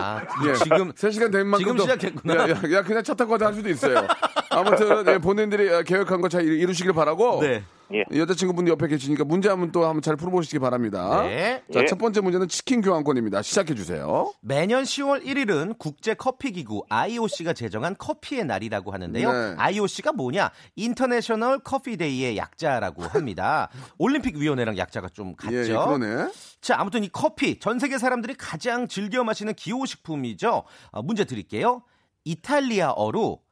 아, 0.00 0.20
예. 0.48 0.54
지금 0.54 0.90
3시간 0.92 1.30
된 1.32 1.46
만큼 1.46 1.58
지금 1.64 1.76
더- 1.76 1.82
시작했구나. 1.84 2.34
야, 2.34 2.48
야, 2.50 2.54
야, 2.78 2.82
그냥 2.82 3.02
차 3.04 3.14
타고 3.14 3.30
가자 3.32 3.46
할 3.46 3.54
수도 3.54 3.68
있어요. 3.68 4.06
아무튼 4.50 5.06
예, 5.06 5.18
본인들이 5.18 5.70
어, 5.72 5.82
계획한 5.82 6.20
거 6.20 6.28
잘 6.28 6.42
이루시길 6.44 6.92
바라고. 6.92 7.40
네. 7.40 7.62
예. 7.92 8.04
여자친구분 8.16 8.68
옆에 8.68 8.88
계시니까 8.88 9.24
문제 9.24 9.48
한번 9.48 9.72
또 9.72 9.84
한번 9.84 10.02
잘 10.02 10.16
풀어보시기 10.16 10.58
바랍니다. 10.58 11.22
네. 11.22 11.62
자, 11.72 11.80
예. 11.80 11.86
첫 11.86 11.98
번째 11.98 12.20
문제는 12.20 12.48
치킨 12.48 12.80
교환권입니다. 12.80 13.42
시작해 13.42 13.74
주세요. 13.74 14.32
매년 14.40 14.84
10월 14.84 15.24
1일은 15.24 15.78
국제 15.78 16.14
커피 16.14 16.52
기구 16.52 16.84
IOC가 16.88 17.52
제정한 17.52 17.94
커피의 17.98 18.44
날이라고 18.44 18.92
하는데요. 18.92 19.32
네. 19.32 19.54
IOC가 19.58 20.12
뭐냐? 20.12 20.50
International 20.76 21.60
Coffee 21.60 21.96
Day의 21.96 22.36
약자라고 22.36 23.02
합니다. 23.02 23.68
올림픽 23.98 24.36
위원회랑 24.36 24.78
약자가 24.78 25.08
좀 25.08 25.34
같죠. 25.34 25.54
예, 25.54 25.60
예, 25.62 25.68
그러네. 25.68 26.30
자, 26.60 26.76
아무튼 26.78 27.04
이 27.04 27.08
커피 27.08 27.58
전 27.58 27.78
세계 27.78 27.98
사람들이 27.98 28.34
가장 28.34 28.88
즐겨 28.88 29.22
마시는 29.24 29.54
기호식품이죠. 29.54 30.64
어, 30.92 31.02
문제 31.02 31.24
드릴게요. 31.24 31.82
이탈리아어로 32.24 33.43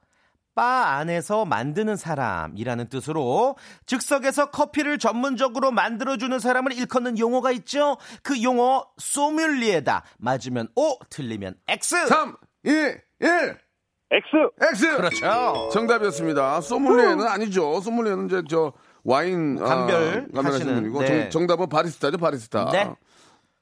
바 0.54 0.96
안에서 0.96 1.44
만드는 1.44 1.96
사람이라는 1.96 2.88
뜻으로 2.88 3.56
즉석에서 3.86 4.50
커피를 4.50 4.98
전문적으로 4.98 5.70
만들어주는 5.70 6.38
사람을 6.38 6.72
일컫는 6.72 7.18
용어가 7.18 7.52
있죠. 7.52 7.96
그 8.22 8.42
용어 8.42 8.86
소믈리에다. 8.98 10.02
맞으면 10.18 10.68
O, 10.74 10.98
틀리면 11.08 11.54
X. 11.68 12.06
3, 12.06 12.36
2, 12.64 12.70
1. 12.70 12.98
X! 14.10 14.28
X. 14.60 14.96
그렇죠. 14.96 15.70
정답이었습니다. 15.72 16.60
소믈리에는 16.60 17.26
아니죠. 17.26 17.80
소믈리에는 17.80 18.26
이제 18.26 18.42
저 18.48 18.72
와인 19.04 19.58
아, 19.60 19.64
감별 19.64 20.28
감별하시는 20.34 20.52
하시는, 20.52 20.74
분이고 20.74 21.00
네. 21.00 21.28
정, 21.30 21.46
답은 21.46 21.68
바리스타죠, 21.68 22.18
바리스타. 22.18 22.70
네. 22.72 22.94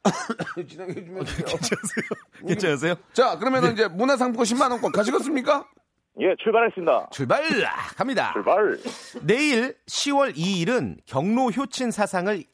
진행해 0.68 0.94
주면 0.94 1.24
돼요. 1.24 1.46
괜찮으세요? 2.46 2.94
자, 3.12 3.38
그러면 3.38 3.64
은 3.64 3.72
이제 3.74 3.87
문화상품권 3.87 4.44
10만 4.44 4.70
원권 4.72 4.92
가시겠습니까? 4.92 5.66
예, 6.20 6.35
출발했습니다. 6.42 7.09
출발 7.12 7.42
갑니다. 7.96 8.33
출발. 8.35 8.78
내일 9.22 9.74
10월 9.87 10.37
2일은 10.37 10.98
경로 11.06 11.50
효친 11.50 11.90
사상을 11.90 12.44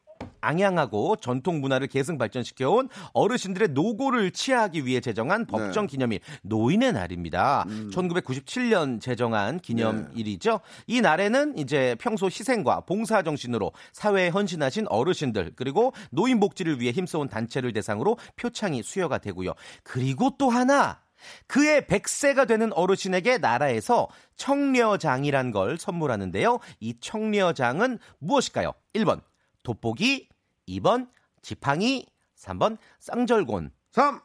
앙양하고 0.41 1.17
전통 1.17 1.61
문화를 1.61 1.89
계승 1.89 2.19
발전시켜온 2.19 2.89
어르신들의 3.13 3.71
노고를 3.71 4.31
치하하기 4.31 4.87
위해 4.87 5.01
제정한 5.01 5.47
법정 5.47 5.89
기념일 5.89 6.21
노인의 6.43 6.93
날입니다. 6.93 7.65
1997년 7.91 9.01
제정한 9.01 9.59
기념일이죠. 9.59 10.61
이 10.87 11.01
날에는 11.01 11.59
이제 11.59 11.97
평소 11.99 12.27
희생과 12.27 12.83
봉사 12.83 13.23
정신으로 13.23 13.73
사회에 13.93 14.29
헌신하신 14.29 14.87
어르신들 14.89 15.53
그리고 15.57 15.93
노인 16.11 16.39
복지를 16.39 16.81
위해 16.81 16.93
힘써온 16.93 17.29
단체를 17.29 17.73
대상으로 17.73 18.17
표창이 18.37 18.85
수여가 18.85 19.19
되고요. 19.19 19.53
그리고 19.83 20.31
또 20.39 20.51
하나 20.51 21.01
그의 21.47 21.83
100세가 21.83 22.47
되는 22.47 22.73
어르신에게 22.73 23.39
나라에서 23.39 24.09
청려장이란 24.37 25.51
걸 25.53 25.79
선물하는데요. 25.79 26.59
이 26.81 26.99
청려장은 27.01 27.99
무엇일까요? 28.19 28.73
1번 28.95 29.21
돋보기, 29.63 30.29
2번 30.69 31.09
지팡이, 31.43 32.07
3번 32.39 32.79
쌍절곤. 33.01 33.71
3, 33.93 34.21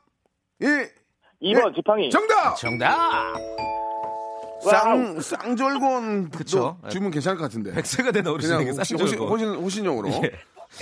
2, 0.62 0.66
2번 1.54 1.76
지팡이. 1.76 2.10
정답! 2.10 2.56
정답! 2.56 3.36
쌍, 4.64 5.20
쌍절곤. 5.20 6.30
그쵸. 6.30 6.78
도 6.84 6.90
주면 6.90 7.10
괜찮을 7.12 7.38
것 7.38 7.46
같은데. 7.46 7.72
100세가 7.74 8.14
된 8.14 8.24
그냥 8.24 8.34
어르신에게 8.34 8.70
호신, 8.72 8.80
호신, 8.80 8.98
쌍절곤. 8.98 9.30
호신, 9.30 9.48
호신용으로. 9.56 10.10
예. 10.24 10.32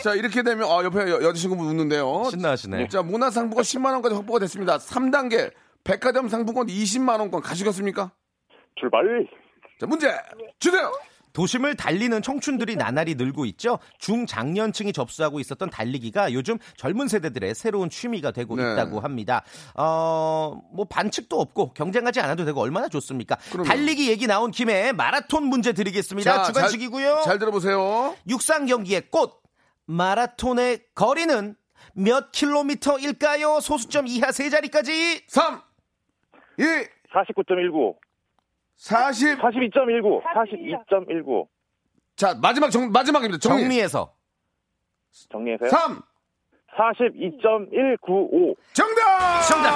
자, 0.03 0.13
이렇게 0.13 0.43
되면, 0.43 0.69
아, 0.69 0.83
옆에 0.83 0.99
여, 1.09 1.23
여자친구분 1.23 1.65
웃는데요. 1.67 2.25
신나하시네. 2.29 2.89
자, 2.89 3.01
문화상품권 3.01 3.63
10만 3.63 3.93
원까지 3.93 4.15
확보가 4.15 4.39
됐습니다. 4.39 4.77
3단계. 4.77 5.51
백화점 5.83 6.27
상품권 6.29 6.67
20만 6.67 7.19
원권 7.19 7.41
가시겠습니까? 7.41 8.11
출발. 8.75 9.27
자, 9.79 9.85
문제 9.85 10.11
주세요! 10.59 10.91
도심을 11.33 11.75
달리는 11.75 12.21
청춘들이 12.21 12.75
나날이 12.75 13.15
늘고 13.15 13.45
있죠. 13.45 13.79
중장년층이 13.99 14.93
접수하고 14.93 15.39
있었던 15.39 15.69
달리기가 15.69 16.33
요즘 16.33 16.57
젊은 16.75 17.07
세대들의 17.07 17.53
새로운 17.55 17.89
취미가 17.89 18.31
되고 18.31 18.55
네. 18.55 18.63
있다고 18.63 18.99
합니다. 18.99 19.43
어, 19.75 20.59
뭐 20.73 20.85
반칙도 20.85 21.39
없고 21.39 21.73
경쟁하지 21.73 22.19
않아도 22.21 22.45
되고 22.45 22.59
얼마나 22.59 22.89
좋습니까? 22.89 23.37
그럼요. 23.51 23.67
달리기 23.67 24.09
얘기 24.09 24.27
나온 24.27 24.51
김에 24.51 24.91
마라톤 24.91 25.43
문제 25.43 25.71
드리겠습니다. 25.71 26.45
주관식이고요. 26.45 27.15
잘, 27.15 27.23
잘 27.23 27.39
들어보세요. 27.39 28.15
육상 28.27 28.65
경기의 28.65 29.09
꽃 29.11 29.39
마라톤의 29.85 30.81
거리는 30.95 31.55
몇 31.93 32.31
킬로미터일까요? 32.31 33.59
소수점 33.61 34.07
이하 34.07 34.31
세 34.31 34.49
자리까지 34.49 35.25
3, 35.27 35.61
2, 36.59 36.63
49.19. 37.13 37.95
40. 38.75 39.39
42.19. 39.39 40.21
42.19. 40.23 41.47
자, 42.15 42.35
마지막 42.41 42.69
정, 42.69 42.91
마지막입니다. 42.91 43.39
정리. 43.39 43.61
정리해서 43.61 44.13
정리해서요. 45.29 45.69
3, 45.69 46.01
42.195. 46.77 48.55
정답! 48.73 49.41
정답! 49.47 49.73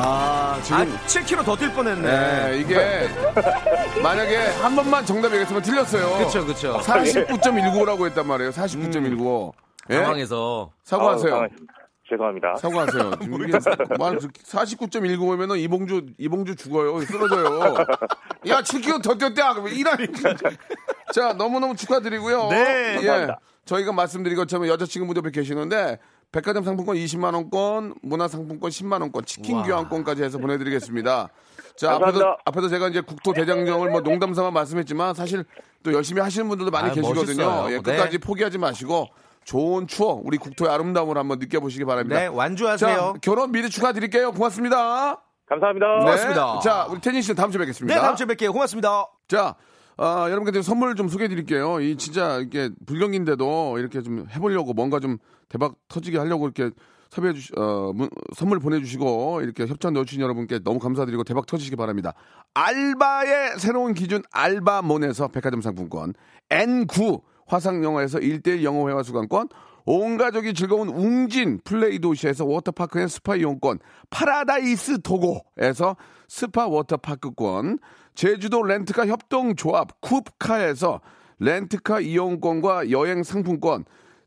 아, 0.00 0.60
지금. 0.62 0.78
아 0.78 0.84
7km 1.06 1.44
더뛸 1.44 1.74
뻔했네. 1.74 2.02
네, 2.50 2.58
이게 2.58 2.74
만약에 4.02 4.36
한 4.62 4.76
번만 4.76 5.04
정답 5.04 5.28
얘기했으면 5.28 5.62
틀렸어요. 5.62 6.18
그렇죠, 6.18 6.44
그렇죠. 6.44 6.78
49.195라고 6.78 8.06
했단 8.06 8.26
말이에요. 8.26 8.50
49.195. 8.50 9.52
예? 9.90 9.94
상황에서 9.96 10.70
사과하세요. 10.82 11.32
아우, 11.32 11.38
당황했습니다. 11.48 11.87
죄송합니다. 12.08 12.56
사과하세요. 12.56 13.10
지금 13.22 13.42
이게 13.42 13.52
말 13.98 14.16
49.195면은 14.18 15.58
이봉주 15.58 16.06
이봉주 16.18 16.56
죽어요. 16.56 17.00
쓰러져요. 17.02 17.74
야, 18.48 18.60
7kg 18.62 19.02
더 19.02 19.14
뛰었대. 19.14 19.42
그러면 19.42 19.72
이란. 19.72 19.98
자, 21.12 21.32
너무너무 21.34 21.76
축하드리고요. 21.76 22.48
네, 22.48 22.90
예. 22.90 22.94
감사합니다. 22.94 23.40
저희가 23.66 23.92
말씀드린 23.92 24.36
것처럼 24.36 24.66
여자친구분들 24.68 25.20
옆에 25.20 25.30
계시는데 25.30 25.98
백화점 26.32 26.64
상품권 26.64 26.96
20만 26.96 27.34
원권, 27.34 27.94
문화 28.02 28.28
상품권 28.28 28.70
10만 28.70 29.00
원권, 29.02 29.24
치킨 29.26 29.56
와. 29.56 29.62
교환권까지 29.64 30.22
해서 30.22 30.38
보내 30.38 30.56
드리겠습니다. 30.56 31.28
자, 31.76 31.90
앞에서 31.92 32.04
감사합니다. 32.04 32.42
앞에서 32.46 32.68
제가 32.68 32.88
이제 32.88 33.00
국토 33.02 33.32
대장정을 33.32 33.90
뭐 33.90 34.00
농담 34.00 34.32
삼아 34.32 34.50
말씀했지만 34.50 35.14
사실 35.14 35.44
또 35.82 35.92
열심히 35.92 36.20
하시는 36.20 36.48
분들도 36.48 36.70
많이 36.70 36.90
아, 36.90 36.92
계시거든요. 36.92 37.44
멋있어요. 37.44 37.74
예, 37.74 37.78
끝까지 37.78 38.18
네. 38.18 38.18
포기하지 38.18 38.58
마시고 38.58 39.08
좋은 39.48 39.86
추억, 39.86 40.26
우리 40.26 40.36
국토의 40.36 40.70
아름다움을 40.70 41.16
한번 41.16 41.38
느껴보시기 41.38 41.86
바랍니다. 41.86 42.20
네, 42.20 42.26
완주하세요. 42.26 42.96
자, 42.96 43.14
결혼 43.22 43.50
미리 43.50 43.70
축하드릴게요. 43.70 44.32
고맙습니다. 44.32 45.22
감사합니다. 45.46 45.86
네. 45.86 46.04
고맙습니다. 46.04 46.60
자, 46.60 46.86
우리 46.90 47.00
태진 47.00 47.22
씨는 47.22 47.34
다음 47.34 47.50
주에 47.50 47.58
뵙겠습니다. 47.60 47.94
네, 47.94 47.98
다음 47.98 48.14
주에 48.14 48.26
뵐게요. 48.26 48.52
고맙습니다. 48.52 49.06
자, 49.26 49.54
아, 49.96 50.26
여러분께 50.28 50.60
선물 50.60 50.94
좀 50.96 51.08
소개해 51.08 51.28
드릴게요. 51.28 51.80
이 51.80 51.96
진짜 51.96 52.36
이렇게 52.36 52.68
불경기인데도 52.84 53.78
이렇게 53.78 54.02
좀 54.02 54.26
해보려고 54.30 54.74
뭔가 54.74 55.00
좀 55.00 55.16
대박 55.48 55.76
터지게 55.88 56.18
하려고 56.18 56.44
이렇게 56.44 56.70
섭외해 57.08 57.32
주시, 57.32 57.50
어, 57.56 57.92
문- 57.94 58.10
선물 58.36 58.58
보내주시고 58.60 59.40
이렇게 59.40 59.64
협찬 59.66 59.94
넣어주신 59.94 60.20
여러분께 60.20 60.58
너무 60.62 60.78
감사드리고 60.78 61.24
대박 61.24 61.46
터지시기 61.46 61.74
바랍니다. 61.74 62.12
알바의 62.52 63.58
새로운 63.58 63.94
기준 63.94 64.20
알바몬에서 64.30 65.28
백화점 65.28 65.62
상품권, 65.62 66.12
N9 66.50 67.22
화상영어에서 67.48 68.18
1대1 68.18 68.62
영어회화 68.62 69.02
수강권, 69.02 69.48
온 69.86 70.18
가족이 70.18 70.52
즐거운 70.52 70.88
웅진 70.88 71.60
플레이 71.64 71.98
도시에서 71.98 72.44
워터파크 72.44 73.00
and 73.00 73.08
스파 73.08 73.36
이용권, 73.36 73.78
파라다이스 74.10 75.00
도고에서 75.02 75.96
스파 76.28 76.66
워터파크권, 76.68 77.78
제주도 78.14 78.62
렌트카 78.62 79.06
협동조합 79.06 80.00
쿱카에서 80.00 81.00
렌트카 81.38 82.00
이용권과 82.00 82.90
여행 82.90 83.22
상품권, 83.22 83.84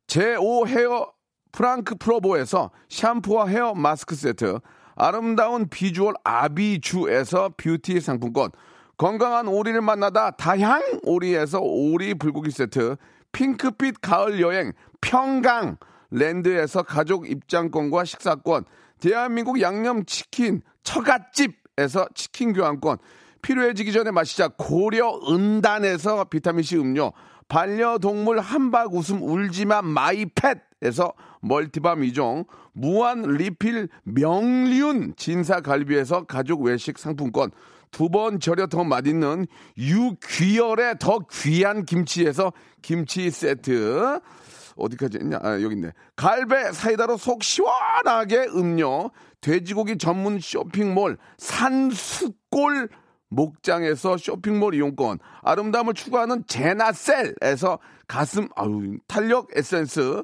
제5 0.07 0.67
헤어 0.67 1.11
프랑크 1.51 1.95
프로보에서 1.95 2.71
샴푸와 2.89 3.47
헤어 3.47 3.73
마스크 3.75 4.15
세트, 4.15 4.59
아름다운 4.95 5.67
비주얼 5.69 6.15
아비주에서 6.23 7.53
뷰티 7.57 7.99
상품권, 7.99 8.51
건강한 9.01 9.47
오리를 9.47 9.81
만나다 9.81 10.29
다향 10.29 10.79
오리에서 11.01 11.59
오리 11.59 12.13
불고기 12.13 12.51
세트, 12.51 12.97
핑크빛 13.31 13.99
가을 13.99 14.39
여행 14.41 14.73
평강 15.01 15.77
랜드에서 16.11 16.83
가족 16.83 17.27
입장권과 17.27 18.05
식사권, 18.05 18.65
대한민국 18.99 19.59
양념치킨 19.59 20.61
처갓집에서 20.83 22.09
치킨 22.13 22.53
교환권, 22.53 22.99
필요해지기 23.41 23.91
전에 23.91 24.11
마시자 24.11 24.49
고려 24.49 25.19
은단에서 25.27 26.25
비타민C 26.25 26.77
음료, 26.77 27.11
반려동물 27.47 28.39
한박 28.39 28.93
웃음 28.93 29.23
울지마 29.23 29.81
마이팻에서 29.81 31.11
멀티밤 31.41 32.03
이종 32.03 32.45
무한 32.73 33.23
리필 33.23 33.89
명륜 34.03 35.15
진사갈비에서 35.17 36.25
가족 36.25 36.61
외식 36.61 36.99
상품권, 36.99 37.49
두 37.91 38.09
번 38.09 38.39
절여 38.39 38.67
더 38.67 38.83
맛있는 38.83 39.45
유귀열의 39.77 40.95
더 40.99 41.19
귀한 41.31 41.85
김치에서 41.85 42.53
김치 42.81 43.29
세트, 43.29 44.19
어디까지 44.75 45.19
했냐? 45.19 45.39
아, 45.41 45.61
여기 45.61 45.75
있네. 45.75 45.91
갈배 46.15 46.71
사이다로 46.71 47.17
속 47.17 47.43
시원하게 47.43 48.47
음료, 48.55 49.11
돼지고기 49.41 49.97
전문 49.97 50.39
쇼핑몰 50.39 51.17
산수골 51.37 52.89
목장에서 53.29 54.17
쇼핑몰 54.17 54.73
이용권, 54.75 55.19
아름다움을 55.41 55.93
추구하는 55.93 56.43
제나셀에서 56.47 57.79
가슴 58.07 58.47
아유 58.55 58.97
탄력 59.07 59.49
에센스, 59.55 60.23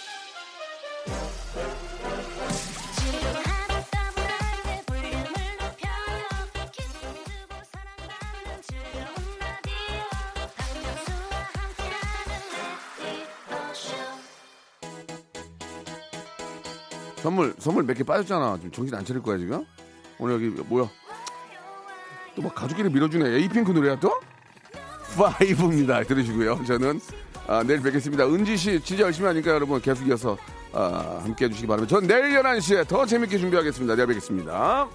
선물 17.31 17.55
선물 17.59 17.83
몇 17.85 17.95
개 17.95 18.03
빠졌잖아. 18.03 18.57
지금 18.57 18.71
정신 18.71 18.93
안 18.95 19.05
차릴 19.05 19.21
거야 19.21 19.37
지금? 19.37 19.65
오늘 20.19 20.35
여기 20.35 20.47
뭐야? 20.67 20.89
또 22.35 22.41
막 22.41 22.53
가족끼리 22.55 22.89
밀어주네. 22.89 23.29
에이핑크 23.37 23.71
노래야 23.71 23.97
또? 23.99 24.19
5입니다. 25.15 26.05
들으시고요. 26.07 26.63
저는 26.65 26.99
아, 27.47 27.63
내일 27.63 27.81
뵙겠습니다. 27.81 28.25
은지 28.25 28.55
씨 28.57 28.79
진짜 28.81 29.03
열심히 29.03 29.27
하니까 29.27 29.51
여러분 29.51 29.81
계속 29.81 30.07
이어서 30.07 30.37
아, 30.73 31.19
함께 31.23 31.45
해주시기 31.45 31.67
바랍니다. 31.67 31.95
전 31.95 32.05
내일 32.07 32.33
11시에 32.41 32.87
더 32.87 33.05
재밌게 33.05 33.37
준비하겠습니다. 33.37 33.95
내일 33.95 34.07
뵙겠습니다. 34.07 34.87